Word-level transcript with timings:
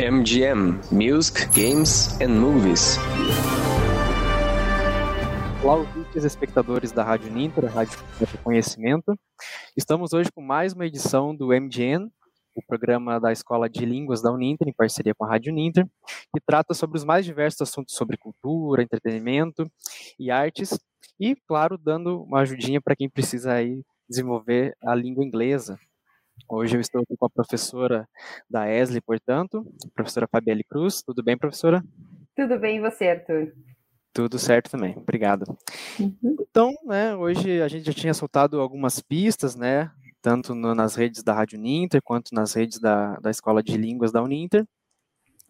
MGM 0.00 0.80
Music, 0.90 1.46
Games 1.54 2.18
and 2.22 2.30
Movies. 2.40 2.96
Olá, 5.62 5.74
ouvintes 5.74 6.24
espectadores 6.24 6.90
da 6.90 7.04
Rádio 7.04 7.30
Ninter, 7.30 7.66
a 7.66 7.68
Rádio 7.68 7.98
Conhecimento. 8.42 9.14
Estamos 9.76 10.14
hoje 10.14 10.32
com 10.32 10.40
mais 10.40 10.72
uma 10.72 10.86
edição 10.86 11.36
do 11.36 11.48
MGN, 11.48 12.10
o 12.54 12.62
programa 12.66 13.20
da 13.20 13.30
Escola 13.30 13.68
de 13.68 13.84
Línguas 13.84 14.22
da 14.22 14.32
Uninter, 14.32 14.66
em 14.66 14.72
parceria 14.72 15.14
com 15.14 15.26
a 15.26 15.28
Rádio 15.28 15.52
Ninter, 15.52 15.86
que 16.34 16.40
trata 16.46 16.72
sobre 16.72 16.96
os 16.96 17.04
mais 17.04 17.26
diversos 17.26 17.60
assuntos 17.60 17.94
sobre 17.94 18.16
cultura, 18.16 18.82
entretenimento 18.82 19.70
e 20.18 20.30
artes, 20.30 20.80
e, 21.20 21.36
claro, 21.46 21.76
dando 21.76 22.22
uma 22.22 22.40
ajudinha 22.40 22.80
para 22.80 22.96
quem 22.96 23.10
precisa 23.10 23.52
aí 23.52 23.82
desenvolver 24.08 24.74
a 24.82 24.94
língua 24.94 25.22
inglesa. 25.22 25.78
Hoje 26.48 26.76
eu 26.76 26.80
estou 26.80 27.04
com 27.06 27.26
a 27.26 27.30
professora 27.30 28.08
da 28.48 28.68
ESLE, 28.68 29.00
portanto, 29.00 29.64
professora 29.94 30.28
Fabielle 30.30 30.64
Cruz. 30.64 31.02
Tudo 31.02 31.22
bem, 31.22 31.36
professora? 31.36 31.82
Tudo 32.34 32.58
bem, 32.58 32.78
e 32.78 32.80
você, 32.80 33.08
Arthur? 33.08 33.52
Tudo 34.12 34.38
certo 34.38 34.70
também, 34.70 34.96
obrigado. 34.96 35.56
Uhum. 35.98 36.36
Então, 36.40 36.74
né, 36.84 37.14
hoje 37.14 37.62
a 37.62 37.68
gente 37.68 37.86
já 37.86 37.92
tinha 37.92 38.14
soltado 38.14 38.60
algumas 38.60 39.00
pistas, 39.00 39.54
né, 39.54 39.90
tanto 40.20 40.54
no, 40.54 40.74
nas 40.74 40.96
redes 40.96 41.22
da 41.22 41.32
Rádio 41.32 41.58
Ninter, 41.58 42.02
quanto 42.02 42.34
nas 42.34 42.52
redes 42.54 42.80
da, 42.80 43.16
da 43.20 43.30
Escola 43.30 43.62
de 43.62 43.76
Línguas 43.76 44.10
da 44.10 44.22
Uninter. 44.22 44.66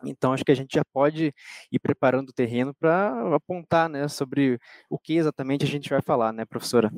Então, 0.05 0.33
acho 0.33 0.45
que 0.45 0.53
a 0.53 0.57
gente 0.57 0.75
já 0.75 0.83
pode 0.93 1.33
ir 1.71 1.79
preparando 1.79 2.31
o 2.31 2.33
terreno 2.33 2.75
para 2.75 3.35
apontar, 3.35 3.89
né, 3.89 4.09
sobre 4.09 4.59
o 4.89 4.99
que 4.99 5.15
exatamente 5.15 5.65
a 5.65 5.69
gente 5.69 5.89
vai 5.89 6.03
falar, 6.03 6.33
né, 6.33 6.45
professora? 6.45 6.91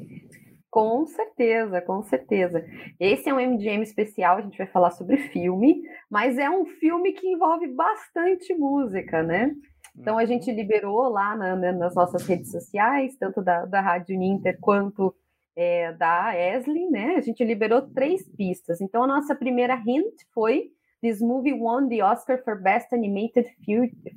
Com 0.73 1.05
certeza, 1.05 1.83
com 1.83 2.03
certeza. 2.03 2.65
Esse 2.99 3.29
é 3.29 3.35
um 3.35 3.39
MGM 3.39 3.83
especial, 3.83 4.39
a 4.39 4.41
gente 4.41 4.57
vai 4.57 4.67
falar 4.67 4.91
sobre 4.93 5.19
filme, 5.29 5.83
mas 6.11 6.39
é 6.39 6.49
um 6.49 6.65
filme 6.65 7.13
que 7.13 7.29
envolve 7.29 7.69
bastante 7.69 8.55
música, 8.55 9.23
né? 9.23 9.55
Então 9.95 10.17
a 10.17 10.25
gente 10.25 10.49
uhum. 10.51 10.57
liberou 10.57 11.11
lá 11.11 11.37
na, 11.37 11.55
nas 11.75 11.95
nossas 11.95 12.27
redes 12.27 12.51
sociais, 12.51 13.15
tanto 13.21 13.43
da, 13.43 13.67
da 13.67 13.83
Rádio 13.83 14.19
Ninter 14.19 14.57
quanto 14.63 15.15
é, 15.55 15.93
da 15.93 16.35
Esli, 16.35 16.89
né? 16.89 17.17
A 17.17 17.21
gente 17.21 17.45
liberou 17.45 17.83
três 17.83 18.27
pistas. 18.27 18.81
Então 18.81 19.03
a 19.03 19.07
nossa 19.07 19.35
primeira 19.35 19.75
hint 19.87 20.23
foi 20.33 20.71
This 21.03 21.21
movie 21.21 21.53
won 21.53 21.87
the 21.89 22.03
Oscar 22.03 22.43
for 22.43 22.63
Best 22.63 22.95
Animated 22.95 23.47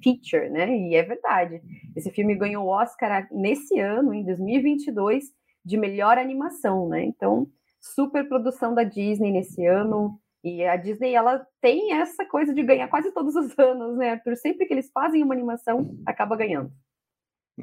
Feature, 0.02 0.50
né? 0.50 0.69
E 0.69 0.95
é 0.95 1.03
verdade. 1.03 1.62
Esse 1.97 2.12
filme 2.12 2.34
ganhou 2.34 2.64
o 2.64 2.69
Oscar 2.69 3.28
nesse 3.30 3.78
ano, 3.78 4.14
em 4.14 4.23
2022, 4.23 5.25
de 5.66 5.78
melhor 5.78 6.18
animação, 6.18 6.88
né? 6.88 7.04
Então, 7.04 7.48
super 7.82 8.28
produção 8.28 8.74
da 8.74 8.84
Disney 8.84 9.32
nesse 9.32 9.66
ano. 9.66 10.20
E 10.44 10.64
a 10.64 10.76
Disney, 10.76 11.14
ela 11.14 11.46
tem 11.60 11.94
essa 11.94 12.24
coisa 12.26 12.54
de 12.54 12.62
ganhar 12.62 12.88
quase 12.88 13.12
todos 13.12 13.36
os 13.36 13.54
anos, 13.60 13.98
né? 13.98 14.18
Por 14.18 14.36
sempre 14.36 14.66
que 14.68 14.74
eles 14.74 14.92
fazem 14.94 15.24
uma 15.24 15.34
animação, 15.34 15.98
acaba 16.06 16.36
ganhando. 16.36 16.72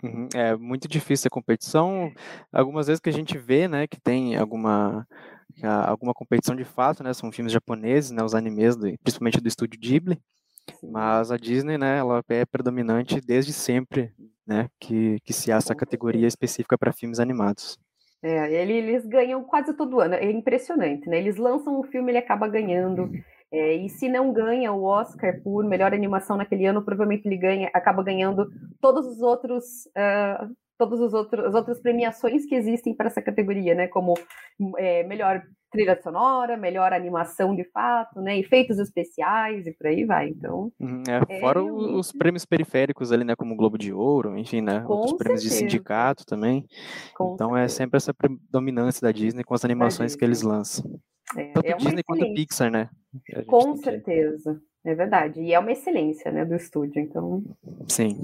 Uhum, 0.02 0.26
é 0.34 0.56
muito 0.56 0.88
difícil 0.88 1.28
a 1.28 1.30
competição. 1.30 2.10
Algumas 2.50 2.86
vezes 2.86 3.00
que 3.00 3.10
a 3.10 3.12
gente 3.12 3.36
vê, 3.36 3.68
né, 3.68 3.86
que 3.86 4.00
tem 4.00 4.36
alguma 4.36 5.06
alguma 5.86 6.14
competição 6.14 6.56
de 6.56 6.64
fato, 6.64 7.02
né, 7.02 7.12
são 7.12 7.30
filmes 7.30 7.52
japoneses, 7.52 8.10
né, 8.10 8.24
os 8.24 8.34
animes, 8.34 8.74
do, 8.74 8.90
principalmente 9.02 9.38
do 9.38 9.46
estúdio 9.46 9.78
Ghibli. 9.78 10.18
Mas 10.82 11.30
a 11.30 11.36
Disney, 11.36 11.76
né, 11.76 11.98
ela 11.98 12.22
é 12.28 12.46
predominante 12.46 13.20
desde 13.20 13.52
sempre, 13.52 14.14
né, 14.46 14.68
que, 14.80 15.20
que 15.24 15.32
se 15.32 15.52
há 15.52 15.56
essa 15.56 15.74
categoria 15.74 16.26
específica 16.26 16.78
para 16.78 16.92
filmes 16.92 17.20
animados. 17.20 17.78
É, 18.22 18.52
eles 18.52 19.04
ganham 19.04 19.42
quase 19.42 19.74
todo 19.74 20.00
ano, 20.00 20.14
é 20.14 20.30
impressionante, 20.30 21.08
né? 21.08 21.18
Eles 21.18 21.36
lançam 21.36 21.80
um 21.80 21.82
filme, 21.82 22.12
ele 22.12 22.18
acaba 22.18 22.46
ganhando. 22.46 23.10
É, 23.50 23.74
e 23.74 23.88
se 23.88 24.08
não 24.08 24.32
ganha 24.32 24.72
o 24.72 24.84
Oscar 24.84 25.42
por 25.42 25.64
melhor 25.64 25.92
animação 25.92 26.36
naquele 26.36 26.64
ano, 26.64 26.82
provavelmente 26.82 27.26
ele 27.26 27.36
ganha, 27.36 27.68
acaba 27.74 28.02
ganhando 28.02 28.48
todos 28.80 29.06
os 29.06 29.20
outros 29.20 29.86
uh, 29.88 30.54
todas 30.86 31.14
as 31.14 31.54
outras 31.54 31.80
premiações 31.80 32.44
que 32.44 32.54
existem 32.54 32.94
para 32.94 33.06
essa 33.06 33.22
categoria, 33.22 33.74
né? 33.74 33.86
Como 33.86 34.14
é, 34.78 35.04
melhor 35.04 35.42
trilha 35.70 35.98
sonora, 36.02 36.56
melhor 36.56 36.92
animação 36.92 37.54
de 37.54 37.64
fato, 37.70 38.20
né? 38.20 38.38
Efeitos 38.38 38.78
especiais 38.78 39.66
e 39.66 39.72
por 39.72 39.86
aí 39.86 40.04
vai. 40.04 40.28
Então. 40.28 40.72
Uhum, 40.80 41.02
é, 41.08 41.40
fora 41.40 41.60
é 41.60 41.62
os 41.62 42.12
prêmios 42.12 42.44
periféricos 42.44 43.12
ali, 43.12 43.24
né? 43.24 43.36
Como 43.36 43.54
o 43.54 43.56
Globo 43.56 43.78
de 43.78 43.92
Ouro, 43.92 44.36
enfim, 44.36 44.60
né? 44.60 44.80
Com 44.80 44.94
Outros 44.94 45.10
certeza. 45.10 45.24
prêmios 45.24 45.42
de 45.42 45.50
sindicato 45.50 46.26
também. 46.26 46.66
Com 47.14 47.34
então 47.34 47.56
é 47.56 47.60
certeza. 47.60 47.74
é 47.74 47.84
sempre 47.84 47.96
essa 47.96 48.12
predominância 48.12 49.00
da 49.00 49.12
Disney 49.12 49.44
com 49.44 49.54
as 49.54 49.64
animações 49.64 50.16
que 50.16 50.24
eles 50.24 50.42
lançam. 50.42 50.84
É, 51.36 51.52
Tanto 51.52 51.66
é 51.66 51.74
Disney 51.74 52.02
quanto 52.02 52.34
Pixar, 52.34 52.70
né? 52.70 52.90
Com 53.46 53.76
certeza. 53.76 54.54
Que... 54.54 54.72
É 54.90 54.94
verdade. 54.96 55.40
E 55.40 55.54
é 55.54 55.58
uma 55.58 55.70
excelência, 55.70 56.32
né, 56.32 56.44
do 56.44 56.56
estúdio, 56.56 57.00
então. 57.00 57.44
Sim. 57.88 58.18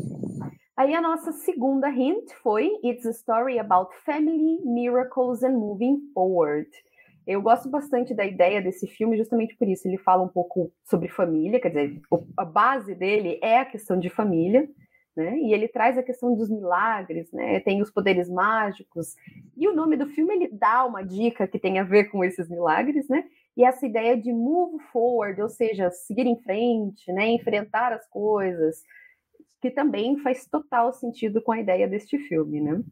Aí 0.79 0.95
a 0.95 1.01
nossa 1.01 1.33
segunda 1.33 1.91
hint 1.91 2.33
foi 2.41 2.71
It's 2.85 3.05
a 3.05 3.11
story 3.11 3.59
about 3.59 3.91
family, 4.07 4.61
miracles 4.65 5.43
and 5.43 5.59
moving 5.59 5.99
forward. 6.15 6.71
Eu 7.27 7.43
gosto 7.43 7.69
bastante 7.69 8.15
da 8.15 8.25
ideia 8.25 8.63
desse 8.63 8.87
filme 8.87 9.17
justamente 9.17 9.57
por 9.57 9.67
isso. 9.67 9.89
Ele 9.89 9.99
fala 9.99 10.23
um 10.23 10.29
pouco 10.29 10.73
sobre 10.85 11.09
família, 11.09 11.61
quer 11.61 11.71
dizer, 11.71 12.01
a 12.37 12.45
base 12.45 12.95
dele 12.95 13.41
é 13.43 13.59
a 13.59 13.65
questão 13.65 13.99
de 13.99 14.09
família, 14.09 14.71
né? 15.17 15.37
E 15.41 15.53
ele 15.53 15.67
traz 15.67 15.99
a 15.99 16.03
questão 16.05 16.33
dos 16.37 16.49
milagres, 16.49 17.29
né? 17.33 17.59
Tem 17.59 17.83
os 17.83 17.91
poderes 17.91 18.31
mágicos. 18.31 19.17
E 19.57 19.67
o 19.67 19.75
nome 19.75 19.97
do 19.97 20.07
filme 20.07 20.33
ele 20.33 20.49
dá 20.53 20.87
uma 20.87 21.03
dica 21.03 21.49
que 21.49 21.59
tem 21.59 21.81
a 21.81 21.83
ver 21.83 22.05
com 22.05 22.23
esses 22.23 22.49
milagres, 22.49 23.09
né? 23.09 23.25
E 23.57 23.65
essa 23.65 23.85
ideia 23.85 24.17
de 24.17 24.33
move 24.33 24.81
forward, 24.93 25.43
ou 25.43 25.49
seja, 25.49 25.91
seguir 25.91 26.29
em 26.29 26.41
frente, 26.41 27.13
né? 27.13 27.27
Enfrentar 27.31 27.93
as 27.93 28.09
coisas, 28.09 28.85
que 29.61 29.71
também 29.71 30.19
faz 30.19 30.47
total 30.47 30.93
sentido 30.93 31.43
com 31.43 31.53
a 31.53 31.61
ideia 31.61 31.89
deste 31.89 32.19
filme, 32.19 32.61
né? 32.61 32.83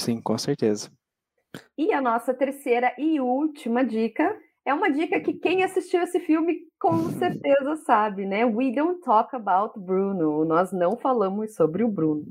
Sim, 0.00 0.20
com 0.20 0.36
certeza. 0.38 0.90
E 1.76 1.92
a 1.92 2.00
nossa 2.00 2.34
terceira 2.34 2.94
e 2.98 3.20
última 3.20 3.84
dica 3.84 4.38
é 4.64 4.74
uma 4.74 4.90
dica 4.90 5.20
que 5.20 5.32
quem 5.32 5.62
assistiu 5.62 6.02
esse 6.02 6.20
filme 6.20 6.66
com 6.78 7.10
certeza 7.12 7.76
sabe, 7.76 8.26
né? 8.26 8.44
We 8.44 8.72
don't 8.72 9.00
talk 9.00 9.34
about 9.34 9.78
Bruno. 9.78 10.44
Nós 10.44 10.72
não 10.72 10.96
falamos 10.96 11.54
sobre 11.54 11.84
o 11.84 11.88
Bruno. 11.88 12.26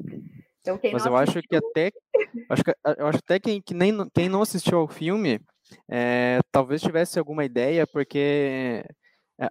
Então, 0.61 0.79
Mas 0.91 1.05
eu 1.05 1.15
assistiu... 1.15 1.39
acho 1.39 1.47
que 1.47 1.55
até 1.55 1.91
acho 2.49 2.63
que, 2.63 2.71
eu 2.97 3.07
acho 3.07 3.19
até 3.19 3.39
quem, 3.39 3.61
que 3.61 3.73
nem, 3.73 3.93
quem 4.13 4.27
não 4.27 4.41
assistiu 4.41 4.79
ao 4.79 4.87
filme 4.87 5.39
é, 5.89 6.39
talvez 6.51 6.81
tivesse 6.81 7.17
alguma 7.17 7.45
ideia, 7.45 7.87
porque 7.87 8.83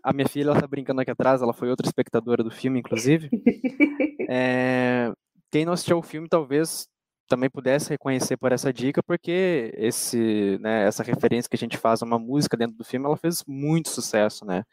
a 0.02 0.12
minha 0.12 0.28
filha, 0.28 0.50
ela 0.50 0.60
tá 0.60 0.66
brincando 0.66 1.00
aqui 1.00 1.10
atrás, 1.10 1.42
ela 1.42 1.52
foi 1.52 1.68
outra 1.68 1.86
espectadora 1.86 2.42
do 2.42 2.50
filme, 2.50 2.78
inclusive. 2.78 3.28
é, 4.28 5.12
quem 5.50 5.64
não 5.64 5.72
assistiu 5.72 5.98
o 5.98 6.02
filme, 6.02 6.28
talvez 6.28 6.88
também 7.28 7.50
pudesse 7.50 7.90
reconhecer 7.90 8.36
por 8.36 8.52
essa 8.52 8.72
dica, 8.72 9.02
porque 9.02 9.72
esse, 9.76 10.58
né, 10.60 10.86
essa 10.86 11.02
referência 11.02 11.48
que 11.48 11.56
a 11.56 11.58
gente 11.58 11.76
faz 11.76 12.02
a 12.02 12.06
uma 12.06 12.18
música 12.18 12.56
dentro 12.56 12.76
do 12.76 12.84
filme, 12.84 13.06
ela 13.06 13.16
fez 13.16 13.42
muito 13.46 13.88
sucesso, 13.88 14.44
né? 14.44 14.64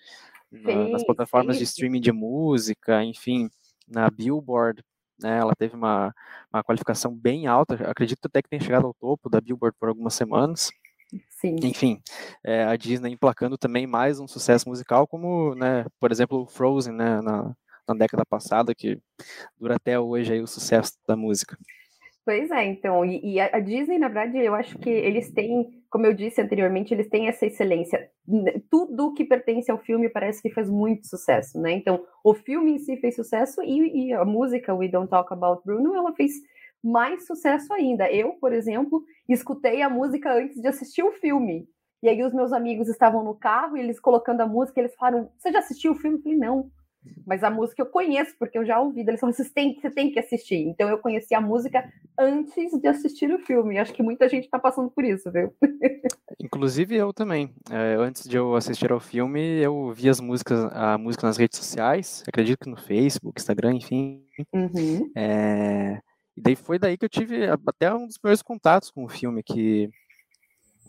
Sim, 0.52 0.92
nas 0.92 1.04
plataformas 1.06 1.58
de 1.58 1.64
streaming 1.64 2.02
de 2.02 2.12
música, 2.12 3.04
enfim, 3.04 3.50
na 3.88 4.10
Billboard, 4.10 4.84
né, 5.22 5.38
ela 5.38 5.54
teve 5.56 5.76
uma, 5.76 6.14
uma 6.54 6.64
qualificação 6.64 7.16
bem 7.16 7.48
alta, 7.48 7.76
acredito 7.90 8.26
até 8.26 8.42
que 8.42 8.50
tenha 8.50 8.62
chegado 8.62 8.86
ao 8.86 8.94
topo 8.94 9.30
da 9.30 9.40
Billboard 9.40 9.76
por 9.80 9.88
algumas 9.88 10.14
semanas. 10.14 10.72
Sim. 11.42 11.56
Enfim, 11.64 12.00
é, 12.46 12.64
a 12.66 12.76
Disney 12.76 13.14
emplacando 13.14 13.58
também 13.58 13.88
mais 13.88 14.20
um 14.20 14.28
sucesso 14.28 14.70
musical, 14.70 15.08
como, 15.08 15.56
né, 15.56 15.86
por 16.00 16.12
exemplo, 16.12 16.46
Frozen, 16.46 16.94
né, 16.94 17.20
na, 17.20 17.56
na 17.88 17.96
década 17.96 18.24
passada, 18.24 18.76
que 18.76 19.00
dura 19.60 19.76
até 19.76 20.00
hoje 20.00 20.34
aí 20.34 20.40
o 20.40 20.46
sucesso 20.46 20.94
da 21.08 21.16
música. 21.16 21.58
Pois 22.24 22.52
é, 22.52 22.66
então, 22.66 23.04
e, 23.04 23.20
e, 23.34 23.40
a 23.40 23.60
Disney, 23.60 23.98
na 23.98 24.08
verdade, 24.08 24.38
eu 24.38 24.54
acho 24.54 24.78
que 24.78 24.88
eles 24.88 25.32
têm, 25.32 25.84
como 25.90 26.06
eu 26.06 26.14
disse 26.14 26.40
anteriormente, 26.40 26.94
eles 26.94 27.10
têm 27.10 27.28
essa 27.28 27.48
excelência. 27.48 28.08
Tudo 28.70 29.16
que 29.16 29.26
pertence 29.26 29.72
ao 29.72 29.80
filme 29.80 30.08
parece 30.08 30.40
que 30.44 30.52
faz 30.52 30.70
muito 30.70 31.08
sucesso, 31.08 31.60
né? 31.60 31.72
Então, 31.72 32.06
o 32.24 32.36
filme 32.36 32.74
em 32.74 32.78
si 32.78 32.98
fez 32.98 33.16
sucesso 33.16 33.64
e, 33.64 34.10
e 34.10 34.14
a 34.14 34.24
música 34.24 34.76
We 34.76 34.88
Don't 34.88 35.10
Talk 35.10 35.34
About 35.34 35.64
Bruno, 35.66 35.96
ela 35.96 36.14
fez 36.14 36.34
mais 36.84 37.26
sucesso 37.28 37.72
ainda. 37.74 38.12
Eu, 38.12 38.34
por 38.34 38.54
exemplo, 38.54 39.04
escutei 39.30 39.82
a 39.82 39.90
música 39.90 40.34
antes 40.34 40.62
de 40.62 40.68
assistir 40.68 41.04
o 41.04 41.12
filme. 41.12 41.68
E 42.04 42.10
aí 42.10 42.24
os 42.24 42.34
meus 42.34 42.52
amigos 42.52 42.88
estavam 42.88 43.24
no 43.24 43.36
carro 43.36 43.78
e 43.78 43.80
eles 43.80 44.00
colocando 44.00 44.42
a 44.42 44.48
música, 44.48 44.80
eles 44.80 44.96
falaram: 44.96 45.30
"Você 45.38 45.52
já 45.52 45.60
assistiu 45.60 45.92
o 45.92 45.96
filme?" 45.96 46.18
Eu 46.18 46.24
falei: 46.24 46.38
"Não". 46.38 46.72
Mas 47.26 47.44
a 47.44 47.50
música 47.50 47.82
eu 47.82 47.86
conheço 47.88 48.36
porque 48.38 48.58
eu 48.58 48.66
já 48.66 48.80
ouvi. 48.80 49.02
Eles 49.02 49.20
falaram: 49.20 49.38
"Você 49.38 49.50
tem, 49.52 49.80
você 49.80 49.90
tem 49.92 50.12
que 50.12 50.20
assistir". 50.20 50.68
Então 50.68 50.90
eu 50.90 50.98
conheci 50.98 51.36
a 51.36 51.42
música 51.42 51.88
antes 52.18 52.72
de 52.80 52.88
assistir 52.88 53.32
o 53.32 53.40
filme. 53.40 53.78
Acho 53.78 53.94
que 53.94 54.02
muita 54.02 54.28
gente 54.28 54.46
está 54.46 54.58
passando 54.58 54.90
por 54.90 55.04
isso, 55.04 55.32
viu? 55.32 55.54
Inclusive 56.40 56.96
eu 56.96 57.14
também. 57.14 57.54
É, 57.70 57.96
antes 58.00 58.28
de 58.28 58.36
eu 58.36 58.56
assistir 58.56 58.92
ao 58.92 59.00
filme, 59.00 59.60
eu 59.60 59.92
vi 59.94 60.10
as 60.10 60.20
músicas, 60.20 60.60
a 60.74 60.98
música 60.98 61.28
nas 61.28 61.38
redes 61.38 61.60
sociais. 61.60 62.24
Acredito 62.28 62.60
que 62.60 62.70
no 62.70 62.78
Facebook, 62.78 63.40
Instagram, 63.40 63.76
enfim. 63.76 64.24
Uhum. 64.54 65.12
É 65.16 66.02
e 66.36 66.42
daí 66.42 66.56
foi 66.56 66.80
daí 66.80 66.98
que 66.98 67.06
eu 67.06 67.10
tive 67.10 67.46
até 67.68 67.94
um 67.94 68.08
dos 68.08 68.18
primeiros 68.18 68.42
contatos 68.42 68.90
com 68.90 69.04
o 69.04 69.10
filme, 69.10 69.44
que, 69.44 69.90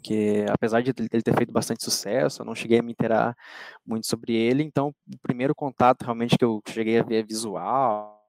que 0.02 0.44
apesar 0.50 0.82
de 0.82 0.92
ele 0.96 1.08
ter 1.08 1.36
feito 1.36 1.52
bastante 1.52 1.84
sucesso, 1.84 2.42
eu 2.42 2.46
não 2.46 2.54
cheguei 2.54 2.78
a 2.78 2.82
me 2.82 2.92
interar 2.92 3.36
muito 3.84 4.06
sobre 4.06 4.34
ele, 4.34 4.62
então 4.62 4.88
o 4.88 5.18
primeiro 5.20 5.54
contato 5.54 6.02
realmente 6.02 6.36
que 6.38 6.44
eu 6.44 6.62
cheguei 6.68 6.98
a 6.98 7.02
ver 7.02 7.26
visual, 7.26 8.22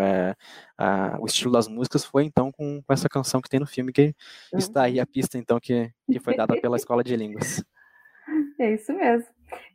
é, 0.00 0.34
a, 0.78 1.18
o 1.20 1.26
estilo 1.26 1.52
das 1.52 1.68
músicas 1.68 2.04
foi 2.04 2.24
então 2.24 2.50
com, 2.50 2.82
com, 2.82 2.92
essa 2.92 3.08
canção 3.08 3.42
que 3.42 3.48
tem 3.48 3.60
no 3.60 3.66
filme, 3.66 3.92
que 3.92 4.14
uhum. 4.52 4.58
está 4.58 4.84
aí 4.84 4.98
a 4.98 5.06
pista 5.06 5.36
então 5.36 5.60
que, 5.60 5.90
que 6.10 6.18
foi 6.18 6.34
dada 6.34 6.58
pela 6.60 6.76
Escola 6.76 7.04
de 7.04 7.16
Línguas. 7.16 7.62
É 8.60 8.74
isso 8.74 8.92
mesmo. 8.92 9.26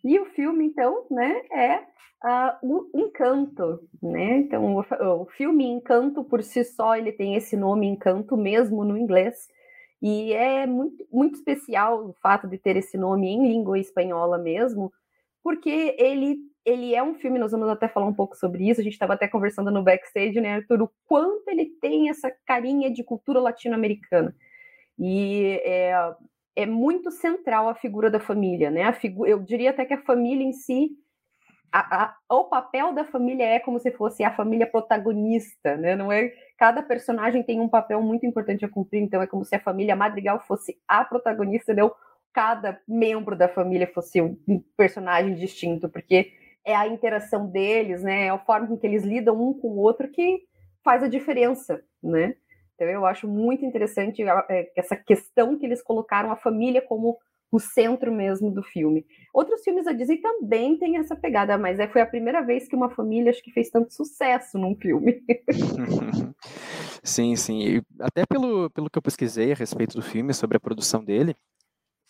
E 0.03 0.19
o 0.19 0.25
filme, 0.25 0.65
então, 0.65 1.05
né, 1.09 1.41
é 1.51 1.77
uh, 2.23 2.57
o 2.63 2.89
Encanto, 2.93 3.79
né? 4.01 4.37
Então, 4.37 4.75
o, 4.75 5.21
o, 5.21 5.25
filme 5.25 5.65
Encanto, 5.65 6.23
por 6.23 6.43
si 6.43 6.63
só, 6.63 6.95
ele 6.95 7.11
tem 7.11 7.35
esse 7.35 7.55
nome 7.55 7.87
Encanto 7.87 8.35
mesmo 8.35 8.83
no 8.83 8.97
inglês, 8.97 9.47
e 10.01 10.33
é 10.33 10.65
muito, 10.65 11.05
muito 11.11 11.35
especial 11.35 12.09
o 12.09 12.13
fato 12.21 12.47
de 12.47 12.57
ter 12.57 12.75
esse 12.75 12.97
nome 12.97 13.27
em 13.27 13.47
língua 13.47 13.79
espanhola 13.79 14.37
mesmo, 14.37 14.91
porque 15.43 15.95
ele, 15.97 16.37
ele 16.65 16.95
é 16.95 17.03
um 17.03 17.15
filme, 17.15 17.39
nós 17.39 17.51
vamos 17.51 17.69
até 17.69 17.87
falar 17.87 18.07
um 18.07 18.13
pouco 18.13 18.35
sobre 18.35 18.69
isso, 18.69 18.81
a 18.81 18.83
gente 18.83 18.93
estava 18.93 19.13
até 19.13 19.27
conversando 19.27 19.71
no 19.71 19.83
backstage, 19.83 20.39
né, 20.41 20.55
Arthur, 20.55 20.81
o 20.83 20.91
quanto 21.05 21.47
ele 21.49 21.65
tem 21.81 22.09
essa 22.09 22.31
carinha 22.45 22.91
de 22.91 23.03
cultura 23.03 23.39
latino-americana. 23.39 24.35
E 24.97 25.59
é, 25.63 25.93
é 26.55 26.65
muito 26.65 27.11
central 27.11 27.67
a 27.67 27.75
figura 27.75 28.09
da 28.09 28.19
família, 28.19 28.71
né? 28.71 28.83
A 28.83 28.93
figu 28.93 29.25
eu 29.25 29.39
diria 29.39 29.71
até 29.71 29.85
que 29.85 29.93
a 29.93 30.01
família 30.01 30.43
em 30.43 30.53
si, 30.53 30.91
a, 31.71 32.03
a, 32.03 32.35
o 32.35 32.45
papel 32.45 32.93
da 32.93 33.03
família 33.03 33.43
é 33.43 33.59
como 33.59 33.79
se 33.79 33.91
fosse 33.91 34.23
a 34.23 34.33
família 34.33 34.65
protagonista, 34.65 35.75
né? 35.75 35.95
Não 35.95 36.11
é 36.11 36.31
cada 36.57 36.81
personagem 36.81 37.43
tem 37.43 37.59
um 37.59 37.67
papel 37.67 38.01
muito 38.01 38.25
importante 38.25 38.63
a 38.63 38.69
cumprir, 38.69 39.01
então 39.01 39.21
é 39.21 39.27
como 39.27 39.43
se 39.43 39.55
a 39.55 39.59
família 39.59 39.95
Madrigal 39.95 40.39
fosse 40.39 40.77
a 40.87 41.03
protagonista, 41.03 41.73
não 41.73 41.93
cada 42.33 42.79
membro 42.85 43.35
da 43.35 43.47
família 43.47 43.87
fosse 43.87 44.21
um 44.21 44.37
personagem 44.75 45.35
distinto, 45.35 45.87
porque 45.87 46.33
é 46.65 46.75
a 46.75 46.87
interação 46.87 47.47
deles, 47.47 48.03
né? 48.03 48.25
É 48.25 48.29
a 48.29 48.37
forma 48.37 48.67
com 48.67 48.77
que 48.77 48.85
eles 48.85 49.03
lidam 49.03 49.41
um 49.41 49.53
com 49.53 49.69
o 49.69 49.77
outro 49.77 50.09
que 50.09 50.43
faz 50.83 51.01
a 51.03 51.07
diferença, 51.07 51.81
né? 52.03 52.35
Então, 52.75 52.87
eu 52.87 53.05
acho 53.05 53.27
muito 53.27 53.65
interessante 53.65 54.21
é, 54.23 54.71
essa 54.75 54.95
questão 54.95 55.57
que 55.57 55.65
eles 55.65 55.81
colocaram 55.81 56.31
a 56.31 56.35
família 56.35 56.81
como 56.81 57.17
o 57.51 57.59
centro 57.59 58.11
mesmo 58.11 58.51
do 58.51 58.61
filme. 58.61 59.05
Outros 59.33 59.63
filmes 59.63 59.85
da 59.85 59.93
Disney 59.93 60.17
também 60.17 60.77
têm 60.77 60.97
essa 60.97 61.15
pegada, 61.15 61.57
mas 61.57 61.79
é, 61.79 61.87
foi 61.87 62.01
a 62.01 62.05
primeira 62.05 62.41
vez 62.41 62.67
que 62.67 62.75
uma 62.75 62.89
família 62.89 63.29
acho 63.31 63.41
que 63.41 63.51
fez 63.51 63.69
tanto 63.69 63.93
sucesso 63.93 64.57
num 64.57 64.75
filme. 64.75 65.23
sim, 67.01 67.35
sim. 67.35 67.61
E 67.61 67.81
até 67.99 68.25
pelo, 68.25 68.69
pelo 68.71 68.89
que 68.89 68.97
eu 68.97 69.01
pesquisei 69.01 69.53
a 69.53 69.55
respeito 69.55 69.95
do 69.95 70.01
filme, 70.01 70.33
sobre 70.33 70.57
a 70.57 70.59
produção 70.59 71.03
dele, 71.03 71.35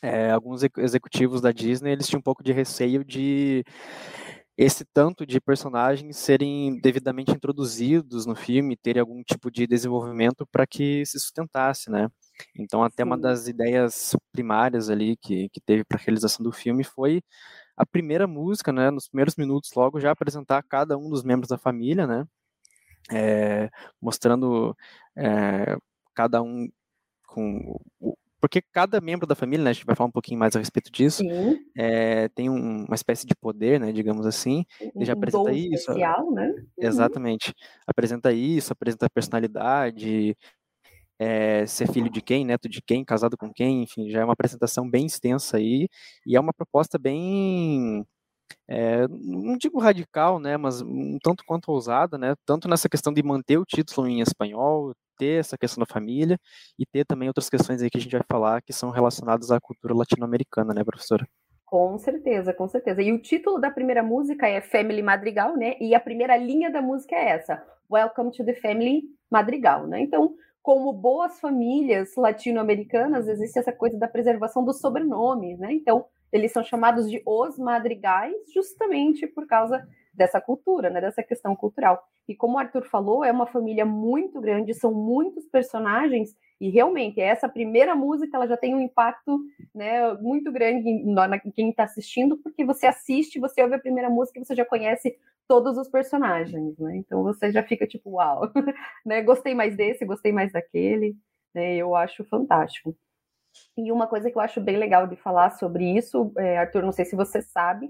é, 0.02 0.32
alguns 0.32 0.62
executivos 0.78 1.42
da 1.42 1.52
Disney 1.52 1.92
eles 1.92 2.08
tinham 2.08 2.20
um 2.20 2.24
pouco 2.24 2.44
de 2.44 2.52
receio 2.52 3.04
de 3.04 3.64
esse 4.58 4.86
tanto 4.86 5.26
de 5.26 5.42
personagens 5.42 6.18
serem 6.18 6.80
devidamente 6.80 7.32
introduzidos 7.32 8.26
no 8.26 8.36
filme, 8.36 8.78
terem 8.78 9.02
algum 9.02 9.22
tipo 9.24 9.52
de 9.52 9.68
desenvolvimento 9.68 10.48
para 10.48 10.66
que 10.66 11.06
se 11.06 11.20
sustentasse, 11.20 11.90
né? 11.92 12.10
Então, 12.58 12.84
até 12.84 13.04
Sim. 13.04 13.10
uma 13.10 13.18
das 13.18 13.48
ideias 13.48 14.16
primárias 14.32 14.90
ali 14.90 15.18
que, 15.18 15.50
que 15.50 15.62
teve 15.62 15.84
para 15.84 15.98
a 15.98 16.02
realização 16.02 16.44
do 16.44 16.52
filme 16.52 16.84
foi 16.84 17.22
a 17.78 17.86
primeira 17.86 18.28
música, 18.28 18.72
né? 18.72 18.90
Nos 18.92 19.08
primeiros 19.08 19.36
minutos, 19.36 19.72
logo, 19.76 20.00
já 20.00 20.12
apresentar 20.12 20.64
cada 20.64 20.98
um 20.98 21.10
dos 21.10 21.24
membros 21.24 21.50
da 21.50 21.58
família, 21.58 22.08
né? 22.08 22.26
É, 23.12 23.70
mostrando 24.02 24.76
é, 25.16 25.78
cada 26.14 26.42
um 26.42 26.68
com 27.28 27.80
o, 28.00 28.18
porque 28.46 28.62
cada 28.62 29.02
membro 29.02 29.26
da 29.26 29.34
família, 29.34 29.64
né, 29.64 29.72
a 29.72 29.74
gente 29.74 29.88
vai 29.88 29.96
falar 29.96 30.08
um 30.08 30.12
pouquinho 30.12 30.40
mais 30.40 30.56
a 30.56 30.60
respeito 30.60 30.92
disso, 30.92 31.24
é, 31.76 32.30
tem 32.30 32.48
um, 32.48 32.86
uma 32.86 32.94
espécie 32.94 33.26
de 33.26 33.34
poder, 33.34 33.80
né, 33.80 33.92
digamos 33.92 34.24
assim, 34.28 34.64
ele 34.80 35.04
já 35.04 35.14
apresenta 35.14 35.52
isso. 35.52 35.74
Especial, 35.74 36.32
né? 36.32 36.50
Uhum. 36.50 36.66
Exatamente. 36.78 37.56
Apresenta 37.88 38.32
isso, 38.32 38.72
apresenta 38.72 39.08
a 39.08 39.10
personalidade, 39.10 40.38
é, 41.18 41.66
ser 41.66 41.92
filho 41.92 42.08
de 42.08 42.22
quem, 42.22 42.46
neto 42.46 42.70
de 42.70 42.84
quem, 42.84 43.04
casado 43.04 43.36
com 43.36 43.52
quem, 43.52 43.82
enfim, 43.82 44.12
já 44.12 44.22
é 44.22 44.24
uma 44.24 44.34
apresentação 44.34 44.88
bem 44.88 45.08
extensa 45.08 45.58
aí, 45.58 45.90
e 46.24 46.36
é 46.36 46.40
uma 46.40 46.54
proposta 46.54 47.00
bem 47.00 48.06
é, 48.68 49.08
não 49.08 49.58
digo 49.58 49.80
radical, 49.80 50.40
né, 50.40 50.58
mas 50.58 50.82
um 50.82 51.18
tanto 51.22 51.44
quanto 51.46 51.72
ousada, 51.72 52.18
né, 52.18 52.36
tanto 52.46 52.68
nessa 52.68 52.90
questão 52.90 53.14
de 53.14 53.22
manter 53.24 53.58
o 53.58 53.66
título 53.66 54.08
em 54.08 54.22
espanhol, 54.22 54.94
ter 55.18 55.40
essa 55.40 55.58
questão 55.58 55.82
da 55.82 55.92
família 55.92 56.38
e 56.78 56.86
ter 56.86 57.06
também 57.06 57.28
outras 57.28 57.50
questões 57.50 57.82
aí 57.82 57.90
que 57.90 57.98
a 57.98 58.02
gente 58.02 58.12
vai 58.12 58.26
falar 58.30 58.62
que 58.62 58.74
são 58.74 58.90
relacionadas 58.90 59.52
à 59.52 59.60
cultura 59.60 59.94
latino-americana, 59.94 60.74
né, 60.74 60.84
professora? 60.84 61.26
Com 61.66 61.98
certeza, 61.98 62.54
com 62.54 62.68
certeza. 62.68 63.02
E 63.02 63.12
o 63.12 63.22
título 63.22 63.60
da 63.60 63.72
primeira 63.72 64.04
música 64.04 64.48
é 64.48 64.62
Family 64.62 65.02
Madrigal, 65.02 65.58
né? 65.58 65.76
E 65.82 65.96
a 65.96 66.00
primeira 66.00 66.38
linha 66.38 66.72
da 66.72 66.82
música 66.82 67.16
é 67.16 67.30
essa: 67.30 67.62
Welcome 67.92 68.32
to 68.32 68.46
the 68.46 68.54
Family 68.54 69.04
Madrigal, 69.32 69.88
né? 69.88 70.00
Então, 70.00 70.36
como 70.62 70.94
boas 70.94 71.40
famílias 71.40 72.16
latino-americanas, 72.16 73.28
existe 73.28 73.58
essa 73.58 73.74
coisa 73.74 73.98
da 73.98 74.08
preservação 74.08 74.64
dos 74.64 74.80
sobrenomes, 74.80 75.58
né? 75.60 75.74
Então, 75.74 76.06
eles 76.36 76.52
são 76.52 76.64
chamados 76.64 77.10
de 77.10 77.22
os 77.26 77.58
madrigais 77.58 78.36
justamente 78.54 79.26
por 79.26 79.48
causa 79.48 79.88
dessa 80.14 80.42
cultura, 80.42 80.90
né, 80.90 81.00
dessa 81.00 81.24
questão 81.24 81.56
cultural. 81.56 82.04
E 82.28 82.36
como 82.36 82.56
o 82.56 82.58
Arthur 82.58 82.86
falou, 82.86 83.24
é 83.24 83.32
uma 83.32 83.46
família 83.46 83.86
muito 83.86 84.42
grande, 84.42 84.74
são 84.74 84.94
muitos 84.94 85.46
personagens 85.46 86.36
e 86.60 86.70
realmente 86.70 87.22
essa 87.22 87.48
primeira 87.48 87.96
música 87.96 88.36
ela 88.36 88.48
já 88.48 88.58
tem 88.58 88.76
um 88.76 88.82
impacto 88.82 89.40
né, 89.74 90.14
muito 90.16 90.52
grande 90.52 90.90
em, 90.90 91.16
em 91.46 91.52
quem 91.52 91.70
está 91.70 91.84
assistindo, 91.84 92.38
porque 92.38 92.66
você 92.66 92.86
assiste, 92.86 93.40
você 93.40 93.62
ouve 93.62 93.76
a 93.76 93.80
primeira 93.80 94.10
música 94.10 94.40
e 94.40 94.46
você 94.46 94.56
já 94.56 94.66
conhece 94.66 95.18
todos 95.48 95.78
os 95.78 95.88
personagens, 95.88 96.78
né? 96.80 96.98
Então 96.98 97.24
você 97.24 97.52
já 97.52 97.62
fica 97.62 97.86
tipo, 97.86 98.12
uau, 98.12 98.52
né? 99.06 99.22
Gostei 99.22 99.54
mais 99.54 99.76
desse, 99.76 100.06
gostei 100.06 100.32
mais 100.32 100.52
daquele, 100.52 101.16
né? 101.54 101.76
Eu 101.76 101.96
acho 101.96 102.24
fantástico. 102.26 102.96
E 103.78 103.92
uma 103.92 104.08
coisa 104.08 104.30
que 104.32 104.38
eu 104.38 104.42
acho 104.42 104.62
bem 104.62 104.78
legal 104.78 105.08
de 105.08 105.16
falar 105.16 105.52
sobre 105.52 105.84
isso, 105.98 106.32
é, 106.38 106.58
Arthur, 106.58 106.84
não 106.84 106.92
sei 106.92 107.06
se 107.06 107.16
você 107.16 107.42
sabe, 107.42 107.90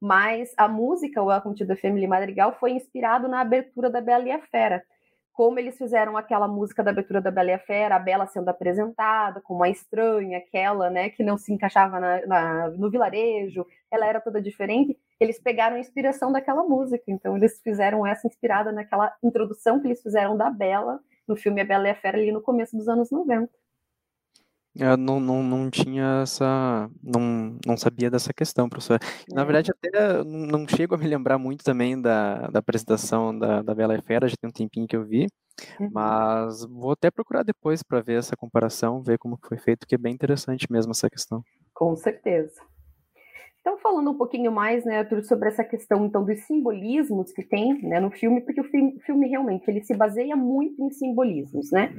mas 0.00 0.52
a 0.56 0.68
música 0.68 1.22
Welcome 1.22 1.54
to 1.54 1.66
the 1.66 1.76
Family 1.76 2.06
Madrigal 2.06 2.56
foi 2.58 2.72
inspirado 2.72 3.28
na 3.28 3.40
abertura 3.40 3.90
da 3.90 4.00
Bela 4.00 4.24
e 4.24 4.30
a 4.30 4.40
Fera. 4.40 4.82
Como 5.32 5.58
eles 5.58 5.76
fizeram 5.76 6.16
aquela 6.16 6.48
música 6.48 6.82
da 6.82 6.90
abertura 6.90 7.20
da 7.20 7.30
Bela 7.30 7.50
e 7.50 7.54
a 7.54 7.58
Fera, 7.58 7.96
a 7.96 7.98
Bela 7.98 8.26
sendo 8.26 8.48
apresentada 8.48 9.40
como 9.42 9.62
a 9.62 9.68
estranha, 9.68 10.38
aquela, 10.38 10.88
né, 10.88 11.10
que 11.10 11.22
não 11.22 11.36
se 11.36 11.52
encaixava 11.52 12.00
na, 12.00 12.26
na, 12.26 12.70
no 12.70 12.90
vilarejo, 12.90 13.66
ela 13.90 14.06
era 14.06 14.20
toda 14.20 14.40
diferente, 14.40 14.98
eles 15.20 15.38
pegaram 15.38 15.76
a 15.76 15.80
inspiração 15.80 16.32
daquela 16.32 16.62
música. 16.62 17.04
Então 17.08 17.36
eles 17.36 17.60
fizeram 17.62 18.06
essa 18.06 18.26
inspirada 18.26 18.72
naquela 18.72 19.14
introdução 19.22 19.80
que 19.80 19.86
eles 19.86 20.02
fizeram 20.02 20.36
da 20.36 20.50
Bela 20.50 21.00
no 21.28 21.36
filme 21.36 21.60
A 21.60 21.64
Bela 21.64 21.88
e 21.88 21.90
a 21.90 21.94
Fera 21.94 22.16
ali 22.16 22.32
no 22.32 22.40
começo 22.40 22.76
dos 22.76 22.88
anos 22.88 23.10
90. 23.10 23.50
Eu 24.78 24.96
não, 24.96 25.18
não, 25.18 25.42
não 25.42 25.70
tinha 25.70 26.20
essa. 26.22 26.90
Não, 27.02 27.58
não 27.64 27.76
sabia 27.76 28.10
dessa 28.10 28.32
questão, 28.32 28.68
professor. 28.68 28.98
Na 29.32 29.42
é. 29.42 29.44
verdade, 29.44 29.70
até 29.70 30.22
não 30.24 30.66
chego 30.68 30.94
a 30.94 30.98
me 30.98 31.06
lembrar 31.06 31.38
muito 31.38 31.64
também 31.64 32.00
da, 32.00 32.48
da 32.48 32.58
apresentação 32.58 33.36
da, 33.36 33.62
da 33.62 33.74
Bela 33.74 33.96
e 33.96 34.02
Fera, 34.02 34.28
já 34.28 34.36
tem 34.36 34.48
um 34.48 34.52
tempinho 34.52 34.86
que 34.86 34.96
eu 34.96 35.04
vi, 35.04 35.26
uhum. 35.80 35.90
mas 35.92 36.64
vou 36.64 36.92
até 36.92 37.10
procurar 37.10 37.42
depois 37.42 37.82
para 37.82 38.00
ver 38.00 38.18
essa 38.18 38.36
comparação, 38.36 39.02
ver 39.02 39.18
como 39.18 39.38
foi 39.42 39.58
feito, 39.58 39.86
que 39.86 39.94
é 39.94 39.98
bem 39.98 40.12
interessante 40.12 40.70
mesmo 40.70 40.92
essa 40.92 41.08
questão. 41.08 41.42
Com 41.72 41.96
certeza. 41.96 42.60
Então, 43.66 43.78
falando 43.78 44.12
um 44.12 44.16
pouquinho 44.16 44.52
mais, 44.52 44.84
né, 44.84 44.98
Arthur, 44.98 45.24
sobre 45.24 45.48
essa 45.48 45.64
questão, 45.64 46.06
então, 46.06 46.24
dos 46.24 46.38
simbolismos 46.42 47.32
que 47.32 47.42
tem, 47.42 47.82
né, 47.82 47.98
no 47.98 48.12
filme, 48.12 48.40
porque 48.40 48.60
o 48.60 48.64
filme, 48.70 48.96
filme 49.00 49.26
realmente, 49.26 49.68
ele 49.68 49.82
se 49.82 49.92
baseia 49.92 50.36
muito 50.36 50.80
em 50.80 50.88
simbolismos, 50.92 51.72
né? 51.72 51.92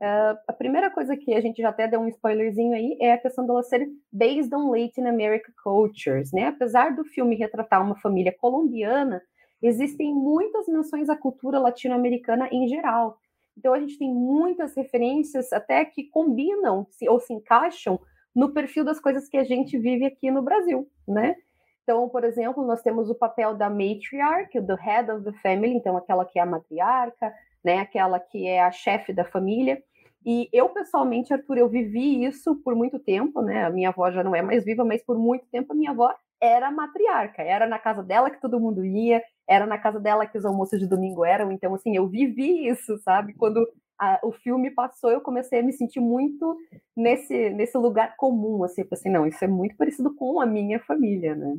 Uh, 0.00 0.38
a 0.46 0.52
primeira 0.52 0.88
coisa 0.92 1.16
que 1.16 1.34
a 1.34 1.40
gente 1.40 1.60
já 1.60 1.70
até 1.70 1.88
deu 1.88 1.98
um 1.98 2.06
spoilerzinho 2.06 2.72
aí 2.72 2.96
é 3.00 3.14
a 3.14 3.18
questão 3.18 3.44
dela 3.44 3.64
ser 3.64 3.88
based 4.12 4.54
on 4.54 4.70
Latin 4.70 5.06
American 5.08 5.52
cultures, 5.60 6.30
né? 6.32 6.46
Apesar 6.46 6.94
do 6.94 7.04
filme 7.04 7.34
retratar 7.34 7.84
uma 7.84 7.96
família 7.96 8.32
colombiana, 8.40 9.20
existem 9.60 10.14
muitas 10.14 10.68
menções 10.68 11.08
à 11.08 11.16
cultura 11.16 11.58
latino-americana 11.58 12.48
em 12.52 12.68
geral. 12.68 13.18
Então, 13.58 13.74
a 13.74 13.80
gente 13.80 13.98
tem 13.98 14.14
muitas 14.14 14.76
referências 14.76 15.52
até 15.52 15.84
que 15.84 16.04
combinam 16.04 16.86
ou 17.08 17.18
se 17.18 17.32
encaixam 17.32 17.98
no 18.34 18.52
perfil 18.52 18.84
das 18.84 19.00
coisas 19.00 19.28
que 19.28 19.36
a 19.36 19.44
gente 19.44 19.78
vive 19.78 20.04
aqui 20.04 20.30
no 20.30 20.42
Brasil, 20.42 20.88
né? 21.06 21.34
Então, 21.82 22.08
por 22.08 22.22
exemplo, 22.22 22.66
nós 22.66 22.82
temos 22.82 23.08
o 23.08 23.14
papel 23.14 23.54
da 23.54 23.70
matriarch, 23.70 24.60
do 24.60 24.74
head 24.74 25.10
of 25.10 25.24
the 25.24 25.32
family, 25.40 25.74
então 25.74 25.96
aquela 25.96 26.24
que 26.24 26.38
é 26.38 26.42
a 26.42 26.46
matriarca, 26.46 27.32
né, 27.64 27.80
aquela 27.80 28.20
que 28.20 28.46
é 28.46 28.60
a 28.60 28.70
chefe 28.70 29.12
da 29.12 29.24
família. 29.24 29.82
E 30.24 30.48
eu 30.52 30.68
pessoalmente, 30.68 31.32
Arthur, 31.32 31.56
eu 31.56 31.68
vivi 31.68 32.24
isso 32.24 32.56
por 32.56 32.74
muito 32.74 32.98
tempo, 32.98 33.40
né? 33.40 33.64
A 33.64 33.70
minha 33.70 33.88
avó 33.88 34.10
já 34.10 34.22
não 34.22 34.34
é 34.34 34.42
mais 34.42 34.64
viva, 34.64 34.84
mas 34.84 35.02
por 35.02 35.18
muito 35.18 35.46
tempo 35.46 35.72
a 35.72 35.76
minha 35.76 35.90
avó 35.90 36.12
era 36.40 36.70
matriarca, 36.70 37.42
era 37.42 37.66
na 37.66 37.78
casa 37.78 38.02
dela 38.02 38.30
que 38.30 38.40
todo 38.40 38.60
mundo 38.60 38.84
ia, 38.84 39.22
era 39.48 39.66
na 39.66 39.78
casa 39.78 39.98
dela 39.98 40.26
que 40.26 40.36
os 40.36 40.44
almoços 40.44 40.78
de 40.78 40.86
domingo 40.86 41.24
eram. 41.24 41.50
Então, 41.50 41.74
assim, 41.74 41.96
eu 41.96 42.06
vivi 42.06 42.68
isso, 42.68 42.98
sabe? 42.98 43.32
Quando 43.34 43.66
a, 43.98 44.20
o 44.22 44.32
filme 44.32 44.70
passou, 44.70 45.10
eu 45.10 45.20
comecei 45.20 45.60
a 45.60 45.62
me 45.62 45.72
sentir 45.72 46.00
muito 46.00 46.56
nesse, 46.96 47.50
nesse 47.50 47.76
lugar 47.76 48.14
comum, 48.16 48.62
assim, 48.64 48.84
assim, 48.90 49.10
não, 49.10 49.26
isso 49.26 49.44
é 49.44 49.48
muito 49.48 49.76
parecido 49.76 50.14
com 50.14 50.40
a 50.40 50.46
minha 50.46 50.80
família, 50.80 51.34
né? 51.34 51.58